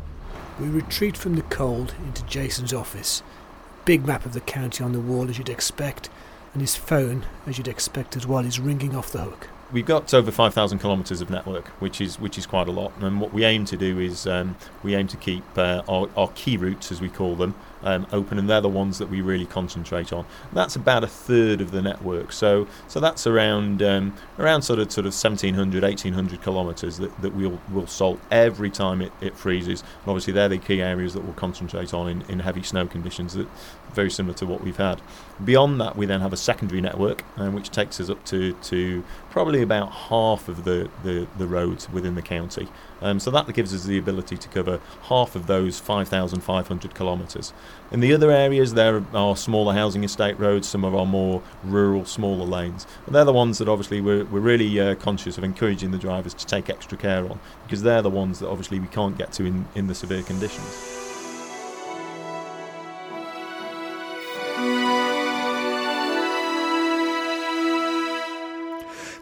We 0.61 0.69
retreat 0.69 1.17
from 1.17 1.35
the 1.35 1.43
cold 1.43 1.95
into 2.05 2.25
Jason's 2.25 2.73
office. 2.73 3.23
Big 3.85 4.07
map 4.07 4.25
of 4.25 4.33
the 4.33 4.41
county 4.41 4.83
on 4.83 4.93
the 4.93 5.01
wall, 5.01 5.29
as 5.29 5.39
you'd 5.39 5.49
expect, 5.49 6.09
and 6.53 6.61
his 6.61 6.77
phone, 6.77 7.27
as 7.47 7.59
you'd 7.59 7.69
expect 7.69 8.17
as 8.17 8.27
well, 8.27 8.45
is 8.45 8.59
ringing 8.59 8.97
off 8.97 9.13
the 9.13 9.23
hook. 9.23 9.49
We've 9.73 9.85
got 9.85 10.15
over 10.15 10.31
5,000 10.31 10.79
kilometres 10.79 11.21
of 11.21 11.29
network, 11.29 11.67
which 11.81 12.01
is 12.01 12.21
which 12.21 12.39
is 12.39 12.47
quite 12.47 12.69
a 12.69 12.71
lot. 12.71 12.93
And 13.01 13.21
what 13.21 13.33
we 13.33 13.45
aim 13.45 13.65
to 13.67 13.77
do 13.77 13.99
is 13.99 14.27
um, 14.27 14.57
we 14.85 14.95
aim 14.95 15.09
to 15.09 15.17
keep 15.17 15.45
uh, 15.59 15.83
our, 15.89 16.09
our 16.17 16.29
key 16.37 16.57
routes, 16.57 16.93
as 16.93 17.01
we 17.01 17.09
call 17.09 17.35
them, 17.35 17.55
um, 17.83 18.07
open, 18.13 18.39
and 18.39 18.49
they're 18.49 18.61
the 18.61 18.69
ones 18.69 18.99
that 18.99 19.09
we 19.09 19.21
really 19.21 19.47
concentrate 19.47 20.13
on. 20.13 20.27
That's 20.53 20.77
about 20.77 21.05
a 21.05 21.07
third 21.07 21.61
of 21.61 21.71
the 21.71 21.83
network. 21.83 22.33
So 22.33 22.67
so 22.89 23.01
that's 23.01 23.27
around 23.27 23.83
um, 23.83 24.15
around 24.39 24.63
sort 24.63 24.79
of 24.79 24.91
sort 24.93 25.07
of 25.07 25.13
1,700, 25.13 25.83
1,800 25.83 26.43
kilometres 26.43 26.99
that, 26.99 27.21
that 27.23 27.35
we'll 27.35 27.61
will 27.73 27.87
salt 27.87 28.21
every 28.31 28.71
time 28.71 29.01
it, 29.03 29.13
it 29.21 29.37
freezes. 29.37 29.83
And 29.83 30.09
obviously, 30.09 30.33
they're 30.33 30.49
the 30.49 30.59
key 30.59 30.83
areas 30.83 31.15
that 31.15 31.25
we'll 31.25 31.35
concentrate 31.35 31.93
on 31.95 32.09
in, 32.09 32.23
in 32.23 32.41
heavy 32.41 32.63
snow 32.63 32.87
conditions. 32.87 33.35
That 33.35 33.49
very 33.97 34.11
similar 34.11 34.35
to 34.37 34.47
what 34.47 34.61
we've 34.61 34.77
had. 34.77 35.01
Beyond 35.45 35.81
that, 35.81 35.97
we 35.97 36.07
then 36.07 36.21
have 36.21 36.33
a 36.33 36.37
secondary 36.37 36.81
network, 36.81 37.25
um, 37.37 37.55
which 37.55 37.71
takes 37.71 37.99
us 37.99 38.09
up 38.09 38.25
to, 38.27 38.53
to 38.53 39.03
probably 39.31 39.63
about 39.63 39.91
half 39.91 40.49
of 40.49 40.65
the, 40.65 40.89
the, 41.03 41.27
the 41.39 41.47
roads 41.47 41.91
within 41.91 42.15
the 42.15 42.23
county. 42.23 42.69
Um, 43.01 43.19
so 43.19 43.31
that 43.31 43.53
gives 43.53 43.75
us 43.75 43.85
the 43.85 43.99
ability 43.99 44.37
to 44.37 44.49
cover 44.49 44.81
half 45.05 45.35
of 45.35 45.47
those 45.47 45.81
5,500 45.81 46.95
kilometres. 46.95 47.53
In 47.93 48.01
the 48.01 48.13
other 48.13 48.31
areas, 48.31 48.75
there 48.75 49.05
are 49.15 49.37
smaller 49.37 49.73
housing 49.73 50.03
estate 50.03 50.39
roads, 50.41 50.67
some 50.67 50.85
of 50.85 50.95
our 50.95 51.07
more 51.07 51.41
rural, 51.63 52.05
smaller 52.05 52.45
lanes. 52.45 52.85
And 53.07 53.15
they're 53.15 53.25
the 53.25 53.33
ones 53.33 53.59
that 53.59 53.69
obviously 53.69 54.01
we're, 54.01 54.25
we're 54.25 54.41
really 54.41 54.81
uh, 54.81 54.97
conscious 54.97 55.39
of 55.39 55.45
encouraging 55.45 55.93
the 55.93 55.99
drivers 55.99 56.35
to 56.35 56.47
take 56.47 56.69
extra 56.69 56.99
care 56.99 57.25
on, 57.25 57.39
because 57.65 57.83
they're 57.83 58.03
the 58.03 58.11
ones 58.11 58.41
that 58.41 58.49
obviously 58.49 58.81
we 58.81 58.89
can't 58.89 59.17
get 59.17 59.33
to 59.35 59.45
in, 59.45 59.67
in 59.77 59.87
the 59.87 59.95
severe 59.95 60.23
conditions. 60.23 61.03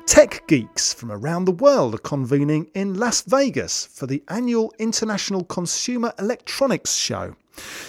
Tech 0.06 0.46
geeks 0.46 0.94
from 0.94 1.10
around 1.10 1.44
the 1.44 1.52
world 1.52 1.94
are 1.96 1.98
convening 1.98 2.70
in 2.72 2.94
Las 2.94 3.22
Vegas 3.22 3.86
for 3.86 4.06
the 4.06 4.22
annual 4.28 4.72
International 4.78 5.42
Consumer 5.42 6.12
Electronics 6.18 6.94
Show. 6.94 7.34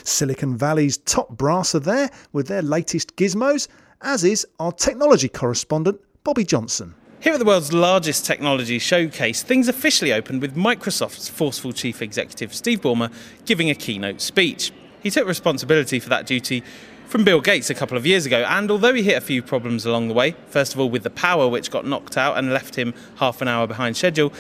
Silicon 0.04 0.58
Valley's 0.58 0.98
top 0.98 1.30
brass 1.30 1.76
are 1.76 1.80
there 1.80 2.10
with 2.32 2.48
their 2.48 2.62
latest 2.62 3.16
gizmos, 3.16 3.68
as 4.02 4.24
is 4.24 4.46
our 4.60 4.72
technology 4.72 5.30
correspondent, 5.30 6.00
Bobbie 6.24 6.46
Johnson. 6.46 6.96
Here 7.22 7.34
at 7.34 7.40
the 7.40 7.46
world's 7.46 7.74
largest 7.74 8.26
technology 8.26 8.78
showcase, 8.78 9.42
things 9.42 9.68
officially 9.68 10.14
opened 10.14 10.42
with 10.42 10.56
Microsoft's 10.56 11.28
forceful 11.28 11.74
chief 11.74 12.02
executive 12.02 12.54
Steve 12.54 12.82
Ballmer 12.82 13.12
giving 13.46 13.70
a 13.70 13.76
keynote 13.76 14.22
speech. 14.22 14.72
He 15.02 15.10
took 15.10 15.28
responsibility 15.28 16.00
for 16.00 16.10
that 16.10 16.28
duty 16.28 16.64
from 17.08 17.24
Bill 17.24 17.42
Gates 17.42 17.70
a 17.70 17.76
couple 17.76 17.98
of 17.98 18.06
years 18.06 18.26
ago, 18.26 18.44
and 18.48 18.70
although 18.70 18.94
he 18.94 19.04
hit 19.04 19.18
a 19.18 19.22
few 19.22 19.42
problems 19.42 19.86
along 19.86 20.08
the 20.08 20.14
way, 20.14 20.36
first 20.48 20.74
of 20.74 20.80
all 20.80 20.90
with 20.90 21.04
the 21.04 21.10
power 21.10 21.48
which 21.48 21.72
got 21.72 21.86
knocked 21.86 22.18
out 22.18 22.38
and 22.38 22.52
left 22.52 22.76
him 22.76 22.94
half 23.18 23.42
an 23.42 23.48
hour 23.48 23.68
behind 23.68 23.96
schedule, 23.96 24.34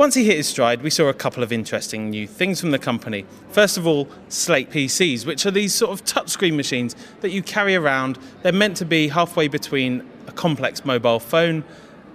once 0.00 0.14
he 0.14 0.24
hit 0.24 0.38
his 0.38 0.48
stride, 0.48 0.80
we 0.80 0.88
saw 0.88 1.08
a 1.08 1.12
couple 1.12 1.42
of 1.42 1.52
interesting 1.52 2.08
new 2.08 2.26
things 2.26 2.58
from 2.58 2.70
the 2.70 2.78
company. 2.78 3.26
First 3.50 3.76
of 3.76 3.86
all, 3.86 4.08
Slate 4.30 4.70
PCs, 4.70 5.26
which 5.26 5.44
are 5.44 5.50
these 5.50 5.74
sort 5.74 5.90
of 5.90 6.02
touchscreen 6.06 6.56
machines 6.56 6.96
that 7.20 7.32
you 7.32 7.42
carry 7.42 7.76
around. 7.76 8.18
They're 8.40 8.50
meant 8.50 8.78
to 8.78 8.86
be 8.86 9.08
halfway 9.08 9.46
between 9.46 10.08
a 10.26 10.32
complex 10.32 10.86
mobile 10.86 11.20
phone 11.20 11.64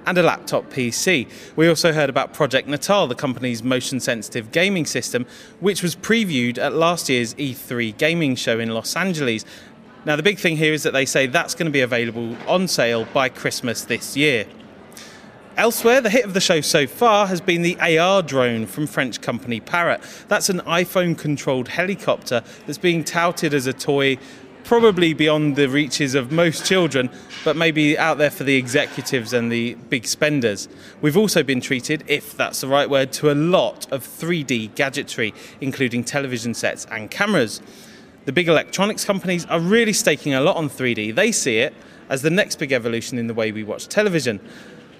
and 0.07 0.17
a 0.17 0.23
laptop 0.23 0.71
PC. 0.71 1.29
We 1.55 1.67
also 1.67 1.93
heard 1.93 2.09
about 2.09 2.33
Project 2.33 2.67
Natal, 2.67 3.05
the 3.05 3.13
company's 3.13 3.61
motion 3.61 3.99
sensitive 3.99 4.51
gaming 4.51 4.87
system, 4.87 5.27
which 5.59 5.83
was 5.83 5.95
previewed 5.95 6.57
at 6.57 6.73
last 6.73 7.07
year's 7.07 7.35
E3 7.35 7.95
gaming 7.99 8.35
show 8.35 8.59
in 8.59 8.69
Los 8.69 8.95
Angeles. 8.95 9.45
Now, 10.05 10.15
the 10.15 10.23
big 10.23 10.39
thing 10.39 10.57
here 10.57 10.73
is 10.73 10.81
that 10.81 10.93
they 10.93 11.05
say 11.05 11.27
that's 11.27 11.53
going 11.53 11.67
to 11.67 11.71
be 11.71 11.81
available 11.81 12.35
on 12.47 12.67
sale 12.67 13.05
by 13.13 13.29
Christmas 13.29 13.83
this 13.83 14.17
year. 14.17 14.47
Elsewhere, 15.57 16.01
the 16.01 16.09
hit 16.09 16.25
of 16.25 16.33
the 16.33 16.41
show 16.41 16.59
so 16.59 16.85
far 16.85 17.27
has 17.27 17.39
been 17.39 17.61
the 17.61 17.79
AR 17.79 18.21
drone 18.21 18.65
from 18.65 18.87
French 18.87 19.21
company 19.21 19.61
Parrot. 19.61 20.01
That's 20.27 20.49
an 20.49 20.59
iPhone 20.61 21.17
controlled 21.17 21.69
helicopter 21.69 22.43
that's 22.65 22.77
being 22.77 23.05
touted 23.05 23.53
as 23.53 23.65
a 23.65 23.71
toy 23.71 24.17
probably 24.65 25.13
beyond 25.13 25.55
the 25.55 25.69
reaches 25.69 26.13
of 26.13 26.29
most 26.29 26.65
children, 26.65 27.09
but 27.45 27.55
maybe 27.55 27.97
out 27.97 28.17
there 28.17 28.31
for 28.31 28.43
the 28.43 28.55
executives 28.57 29.31
and 29.31 29.49
the 29.49 29.75
big 29.89 30.05
spenders. 30.05 30.67
We've 31.01 31.15
also 31.15 31.41
been 31.41 31.61
treated, 31.61 32.03
if 32.07 32.35
that's 32.35 32.59
the 32.59 32.67
right 32.67 32.89
word, 32.89 33.13
to 33.13 33.31
a 33.31 33.35
lot 33.35 33.89
of 33.93 34.03
3D 34.03 34.75
gadgetry, 34.75 35.33
including 35.61 36.03
television 36.03 36.53
sets 36.53 36.85
and 36.91 37.09
cameras. 37.09 37.61
The 38.25 38.33
big 38.33 38.49
electronics 38.49 39.05
companies 39.05 39.45
are 39.45 39.59
really 39.61 39.93
staking 39.93 40.33
a 40.33 40.41
lot 40.41 40.57
on 40.57 40.67
3D. 40.67 41.15
They 41.15 41.31
see 41.31 41.59
it 41.59 41.73
as 42.09 42.23
the 42.23 42.29
next 42.29 42.57
big 42.57 42.73
evolution 42.73 43.17
in 43.17 43.27
the 43.27 43.33
way 43.33 43.53
we 43.53 43.63
watch 43.63 43.87
television. 43.87 44.41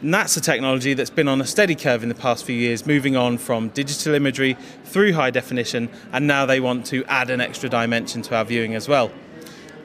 And 0.02 0.14
that's 0.14 0.36
a 0.36 0.42
technology 0.42 0.94
that's 0.94 1.10
been 1.10 1.28
on 1.28 1.42
a 1.42 1.46
steady 1.46 1.76
curve 1.76 2.04
in 2.04 2.10
the 2.10 2.16
past 2.16 2.46
few 2.46 2.56
years, 2.56 2.86
moving 2.86 3.16
on 3.16 3.38
from 3.38 3.70
digital 3.70 4.14
imagery 4.14 4.58
through 4.84 5.14
high 5.14 5.32
definition, 5.32 5.90
and 6.12 6.28
now 6.28 6.46
they 6.46 6.60
want 6.60 6.86
to 6.88 7.04
add 7.06 7.30
an 7.30 7.42
extra 7.42 7.70
dimension 7.70 8.22
to 8.24 8.36
our 8.36 8.46
viewing 8.46 8.76
as 8.76 8.88
well. 8.88 9.12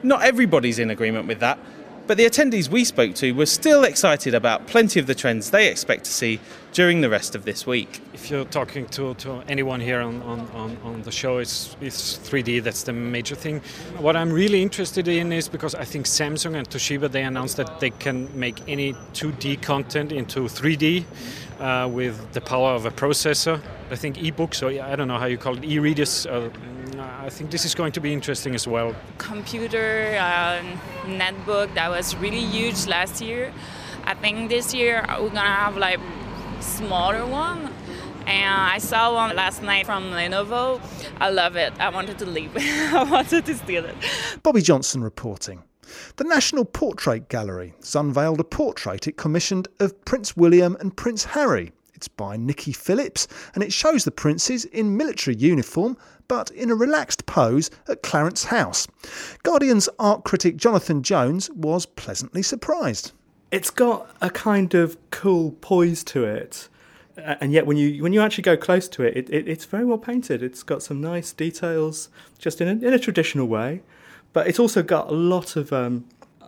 Not 0.03 0.23
everybody's 0.23 0.79
in 0.79 0.89
agreement 0.89 1.27
with 1.27 1.39
that, 1.39 1.59
but 2.07 2.17
the 2.17 2.25
attendees 2.25 2.69
we 2.69 2.83
spoke 2.83 3.15
to 3.15 3.31
were 3.33 3.45
still 3.45 3.83
excited 3.83 4.33
about 4.33 4.67
plenty 4.67 4.99
of 4.99 5.07
the 5.07 5.15
trends 5.15 5.51
they 5.51 5.69
expect 5.69 6.05
to 6.05 6.11
see 6.11 6.39
during 6.73 7.01
the 7.01 7.09
rest 7.09 7.35
of 7.35 7.45
this 7.45 7.67
week. 7.67 8.01
If 8.13 8.29
you're 8.29 8.45
talking 8.45 8.85
to, 8.87 9.13
to 9.15 9.43
anyone 9.47 9.79
here 9.79 9.99
on, 10.01 10.21
on, 10.21 10.77
on, 10.83 11.01
the 11.01 11.11
show, 11.11 11.39
it's, 11.39 11.75
it's 11.81 12.17
3D, 12.19 12.63
that's 12.63 12.83
the 12.83 12.93
major 12.93 13.35
thing. 13.35 13.61
What 13.97 14.15
I'm 14.15 14.31
really 14.31 14.61
interested 14.61 15.07
in 15.07 15.31
is 15.31 15.49
because 15.49 15.75
I 15.75 15.83
think 15.83 16.05
Samsung 16.05 16.55
and 16.55 16.69
Toshiba, 16.69 17.11
they 17.11 17.23
announced 17.23 17.57
that 17.57 17.79
they 17.79 17.89
can 17.89 18.27
make 18.37 18.61
any 18.67 18.93
2D 19.13 19.61
content 19.61 20.11
into 20.11 20.41
3D 20.41 21.03
uh, 21.59 21.87
with 21.87 22.31
the 22.33 22.41
power 22.41 22.71
of 22.71 22.85
a 22.85 22.91
processor. 22.91 23.61
I 23.89 23.95
think 23.95 24.17
ebooks, 24.17 24.63
or 24.63 24.83
I 24.83 24.95
don't 24.95 25.07
know 25.07 25.17
how 25.17 25.25
you 25.25 25.37
call 25.37 25.57
it, 25.57 25.65
e-readers, 25.65 26.25
uh, 26.25 26.49
I 27.01 27.29
think 27.29 27.51
this 27.51 27.65
is 27.65 27.75
going 27.75 27.91
to 27.93 28.01
be 28.01 28.13
interesting 28.13 28.55
as 28.55 28.67
well. 28.67 28.95
Computer 29.17 30.17
uh, 30.19 30.61
netbook 31.05 31.73
that 31.75 31.89
was 31.89 32.15
really 32.15 32.39
huge 32.39 32.87
last 32.87 33.21
year. 33.21 33.53
I 34.03 34.13
think 34.15 34.49
this 34.49 34.73
year 34.73 35.05
we're 35.19 35.29
gonna 35.29 35.41
have 35.41 35.77
like 35.77 35.99
smaller 36.59 37.25
one. 37.25 37.71
And 38.27 38.53
I 38.53 38.77
saw 38.77 39.13
one 39.13 39.35
last 39.35 39.63
night 39.63 39.85
from 39.87 40.11
Lenovo. 40.11 40.79
I 41.19 41.29
love 41.31 41.55
it. 41.55 41.73
I 41.79 41.89
wanted 41.89 42.19
to 42.19 42.25
leave. 42.25 42.51
I 42.57 43.03
wanted 43.03 43.45
to 43.45 43.55
steal 43.55 43.85
it. 43.85 43.95
Bobbie 44.43 44.61
Johnson 44.61 45.03
reporting. 45.03 45.63
The 46.17 46.23
National 46.23 46.63
Portrait 46.63 47.29
Gallery 47.29 47.73
has 47.79 47.95
unveiled 47.95 48.39
a 48.39 48.43
portrait 48.43 49.07
it 49.07 49.17
commissioned 49.17 49.67
of 49.79 50.05
Prince 50.05 50.37
William 50.37 50.77
and 50.79 50.95
Prince 50.95 51.25
Harry. 51.25 51.71
It's 52.01 52.07
by 52.07 52.35
Nicky 52.35 52.71
Philipps 52.71 53.27
and 53.53 53.63
it 53.63 53.71
shows 53.71 54.05
the 54.05 54.11
princes 54.11 54.65
in 54.65 54.97
military 54.97 55.35
uniform 55.35 55.95
but 56.27 56.49
in 56.49 56.71
a 56.71 56.75
relaxed 56.75 57.27
pose 57.27 57.69
at 57.87 58.01
Clarence 58.01 58.45
House. 58.45 58.87
Guardian's 59.43 59.87
art 59.99 60.23
critic 60.23 60.57
Jonathan 60.57 61.03
Jones 61.03 61.51
was 61.51 61.85
pleasantly 61.85 62.41
surprised. 62.41 63.11
It's 63.51 63.69
got 63.69 64.09
a 64.19 64.31
kind 64.31 64.73
of 64.73 64.97
cool 65.11 65.51
poise 65.61 66.03
to 66.05 66.23
it. 66.23 66.69
And 67.17 67.53
yet, 67.53 67.67
when 67.67 67.77
you 67.77 68.01
when 68.01 68.13
you 68.13 68.21
actually 68.21 68.45
go 68.45 68.57
close 68.57 68.87
to 68.87 69.03
it, 69.03 69.15
it, 69.15 69.29
it 69.29 69.47
it's 69.47 69.65
very 69.65 69.85
well 69.85 69.99
painted. 69.99 70.41
It's 70.41 70.63
got 70.63 70.81
some 70.81 71.01
nice 71.01 71.31
details, 71.31 72.09
just 72.39 72.61
in 72.61 72.67
a, 72.67 72.87
in 72.87 72.95
a 72.95 72.99
traditional 72.99 73.45
way, 73.45 73.83
but 74.33 74.47
it's 74.47 74.57
also 74.57 74.81
got 74.81 75.09
a 75.09 75.13
lot 75.13 75.55
of 75.55 75.71
um, 75.71 76.05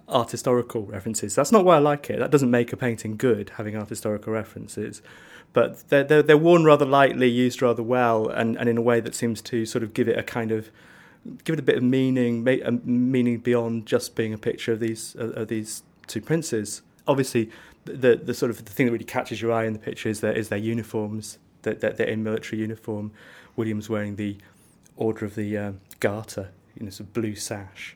art 0.08 0.32
historical 0.32 0.84
references. 0.86 1.36
That's 1.36 1.52
not 1.52 1.66
why 1.66 1.76
I 1.76 1.80
like 1.80 2.10
it. 2.10 2.20
That 2.20 2.32
doesn't 2.32 2.52
make 2.52 2.74
a 2.74 2.78
painting 2.78 3.18
good, 3.18 3.52
having 3.58 3.76
art 3.76 3.90
historical 3.90 4.34
references 4.34 5.02
but 5.54 5.88
they're, 5.90 6.04
they're, 6.04 6.24
they're 6.24 6.38
worn 6.38 6.64
rather 6.64 6.86
lightly, 6.86 7.30
used 7.30 7.62
rather 7.62 7.84
well, 7.84 8.28
and, 8.28 8.58
and 8.58 8.68
in 8.68 8.78
a 8.78 8.82
way 8.82 9.00
that 9.00 9.16
seems 9.16 9.42
to 9.44 9.66
sort 9.66 9.84
of 9.84 9.94
give 9.94 10.08
it 10.08 10.18
a 10.18 10.24
kind 10.24 10.52
of 10.52 10.72
give 11.46 11.54
it 11.54 11.60
a 11.60 11.64
bit 11.64 11.78
of 11.78 11.84
meaning, 11.84 12.46
a 12.48 12.72
meaning 12.72 13.38
beyond 13.38 13.86
just 13.86 14.16
being 14.16 14.34
a 14.34 14.38
picture 14.38 14.74
of 14.74 14.80
these 14.80 15.16
of 15.16 15.48
these 15.48 15.84
two 16.08 16.20
princes. 16.20 16.82
Obviously, 17.08 17.50
the 17.86 18.20
the 18.22 18.34
sort 18.34 18.50
of 18.50 18.66
the 18.66 18.72
thing 18.72 18.88
that 18.88 18.92
really 18.92 19.06
catches 19.06 19.42
your 19.42 19.52
eye 19.52 19.66
in 19.66 19.74
the 19.74 19.80
picture 19.80 20.10
is 20.10 20.20
their 20.20 20.34
is 20.34 20.50
their 20.50 20.60
uniforms. 20.60 21.38
That 21.62 21.80
they're, 21.80 21.94
they're, 21.94 22.08
in 22.08 22.24
military 22.24 22.62
uniform. 22.62 23.12
William's 23.56 23.90
wearing 23.90 24.18
the 24.18 24.38
Order 24.98 25.26
of 25.26 25.36
the 25.36 25.58
um, 25.58 25.80
Garter, 26.02 26.50
you 26.76 26.84
know, 26.84 26.90
sort 26.90 27.08
of 27.08 27.14
blue 27.14 27.36
sash. 27.36 27.96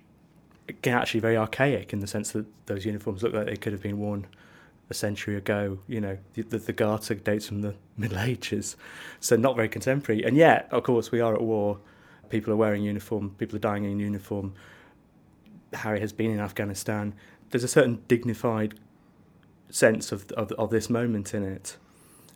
Actually 0.86 1.20
very 1.20 1.38
archaic 1.38 1.94
in 1.94 2.00
the 2.00 2.08
sense 2.08 2.32
that 2.32 2.46
those 2.66 2.86
uniforms 2.86 3.24
look 3.24 3.34
like 3.34 3.46
they 3.46 3.56
could 3.56 3.72
have 3.72 3.82
been 3.82 4.00
worn 4.00 4.28
a 4.90 4.94
century 4.94 5.36
ago. 5.36 5.80
You 5.88 6.02
know, 6.02 6.18
the, 6.34 6.44
the, 6.44 6.58
the 6.58 6.74
Garter 6.74 7.16
dates 7.16 7.48
from 7.48 7.62
the 7.62 7.76
Middle 7.98 8.20
Ages, 8.20 8.76
so 9.20 9.36
not 9.36 9.56
very 9.56 9.70
contemporary. 9.70 10.24
And 10.24 10.36
yet, 10.36 10.68
of 10.72 10.84
course, 10.84 11.12
we 11.12 11.22
are 11.22 11.34
at 11.34 11.42
war. 11.42 11.80
People 12.30 12.52
are 12.54 12.58
wearing 12.58 12.84
uniform. 12.84 13.32
People 13.38 13.56
are 13.56 13.60
dying 13.60 13.86
in 13.86 14.00
uniform. 14.00 14.54
Harry 15.74 16.00
has 16.00 16.14
been 16.14 16.32
in 16.32 16.40
Afghanistan. 16.40 17.14
There's 17.50 17.64
a 17.64 17.70
certain 17.70 18.02
dignified 18.08 18.76
sense 19.70 20.12
of 20.12 20.32
of, 20.32 20.52
of 20.54 20.70
this 20.70 20.90
moment 20.90 21.34
in 21.34 21.44
it, 21.44 21.78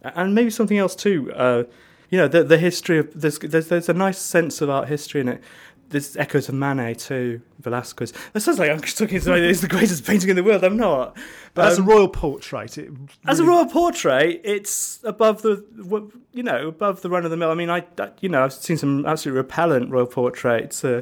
and 0.01 0.33
maybe 0.35 0.49
something 0.49 0.77
else 0.77 0.95
too. 0.95 1.31
Uh, 1.33 1.63
you 2.09 2.17
know, 2.17 2.27
the 2.27 2.43
the 2.43 2.57
history 2.57 2.99
of 2.99 3.09
there's, 3.19 3.39
there's 3.39 3.67
there's 3.67 3.89
a 3.89 3.93
nice 3.93 4.19
sense 4.19 4.61
of 4.61 4.69
art 4.69 4.87
history 4.87 5.21
in 5.21 5.29
it 5.29 5.43
there's 5.91 6.17
echoes 6.17 6.49
of 6.49 6.55
Manet 6.55 6.95
too, 6.95 7.41
Velasquez. 7.59 8.13
That 8.33 8.39
sounds 8.41 8.59
like 8.59 8.71
I'm 8.71 8.81
talking 8.81 9.19
to 9.19 9.31
about 9.31 9.39
it's 9.39 9.61
the 9.61 9.67
greatest 9.67 10.05
painting 10.05 10.29
in 10.29 10.35
the 10.35 10.43
world. 10.43 10.63
I'm 10.63 10.77
not. 10.77 11.15
But 11.53 11.65
um, 11.65 11.71
as 11.71 11.77
a 11.77 11.81
um, 11.81 11.87
royal 11.87 12.07
portrait, 12.07 12.77
it 12.77 12.89
really... 12.89 13.07
as 13.27 13.39
a 13.39 13.45
royal 13.45 13.65
portrait, 13.65 14.41
it's 14.43 14.99
above 15.03 15.41
the 15.41 15.63
you 16.31 16.43
know 16.43 16.69
above 16.69 17.01
the 17.01 17.09
run 17.09 17.25
of 17.25 17.31
the 17.31 17.37
mill. 17.37 17.51
I 17.51 17.55
mean, 17.55 17.69
I, 17.69 17.83
you 18.21 18.29
know 18.29 18.43
I've 18.43 18.53
seen 18.53 18.77
some 18.77 19.05
absolutely 19.05 19.37
repellent 19.37 19.91
royal 19.91 20.07
portraits. 20.07 20.83
Uh, 20.83 21.01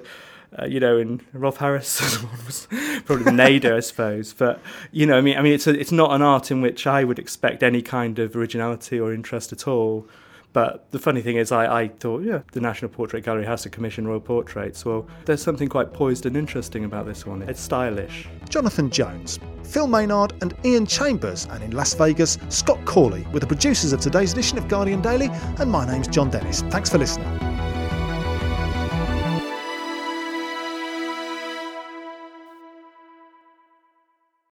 uh, 0.58 0.66
you 0.66 0.80
know, 0.80 0.98
in 0.98 1.22
Rolf 1.32 1.58
Harris 1.58 2.02
was 2.46 2.68
probably 3.06 3.24
the 3.24 3.32
nadir, 3.32 3.76
I 3.76 3.82
suppose. 3.82 4.34
But 4.34 4.60
you 4.92 5.06
know, 5.06 5.18
I 5.18 5.22
mean, 5.22 5.38
I 5.38 5.42
mean, 5.42 5.54
it's 5.54 5.68
a, 5.68 5.80
it's 5.80 5.92
not 5.92 6.12
an 6.12 6.24
art 6.24 6.50
in 6.50 6.62
which 6.62 6.88
I 6.88 7.04
would 7.04 7.20
expect 7.20 7.62
any 7.62 7.84
kind 7.84 8.18
of 8.18 8.36
originality 8.36 9.00
or 9.00 9.14
interest 9.14 9.54
at 9.54 9.68
all. 9.68 10.08
But 10.52 10.90
the 10.92 11.00
funny 11.00 11.22
thing 11.22 11.36
is, 11.38 11.52
I, 11.52 11.82
I 11.82 11.88
thought, 11.88 12.24
yeah, 12.24 12.42
the 12.54 12.62
National 12.62 12.90
Portrait 12.90 13.24
Gallery 13.24 13.46
has 13.46 13.62
to 13.64 13.70
commission 13.70 14.08
royal 14.08 14.20
portraits. 14.20 14.84
Well, 14.84 15.08
there's 15.26 15.42
something 15.42 15.70
quite 15.70 15.94
poised 15.94 16.26
and 16.26 16.36
interesting 16.36 16.86
about 16.86 17.06
this 17.06 17.26
one. 17.26 17.44
It's 17.44 17.62
stylish. 17.62 18.28
Jonathan 18.50 18.90
Jones, 18.90 19.40
Phil 19.64 19.88
Maynard, 19.88 20.34
and 20.42 20.56
Ian 20.66 20.86
Chambers, 20.88 21.48
and 21.52 21.64
in 21.64 21.72
Las 21.72 21.94
Vegas, 21.94 22.40
Scott 22.50 22.84
Corley, 22.86 23.28
with 23.32 23.42
the 23.42 23.48
producers 23.48 23.94
of 23.94 24.00
today's 24.00 24.34
edition 24.34 24.58
of 24.58 24.68
Guardian 24.68 25.02
Daily. 25.02 25.30
And 25.60 25.72
my 25.72 25.86
name's 25.86 26.08
Jon 26.08 26.30
Dennis. 26.32 26.62
Thanks 26.70 26.90
for 26.90 26.98
listening. 26.98 27.59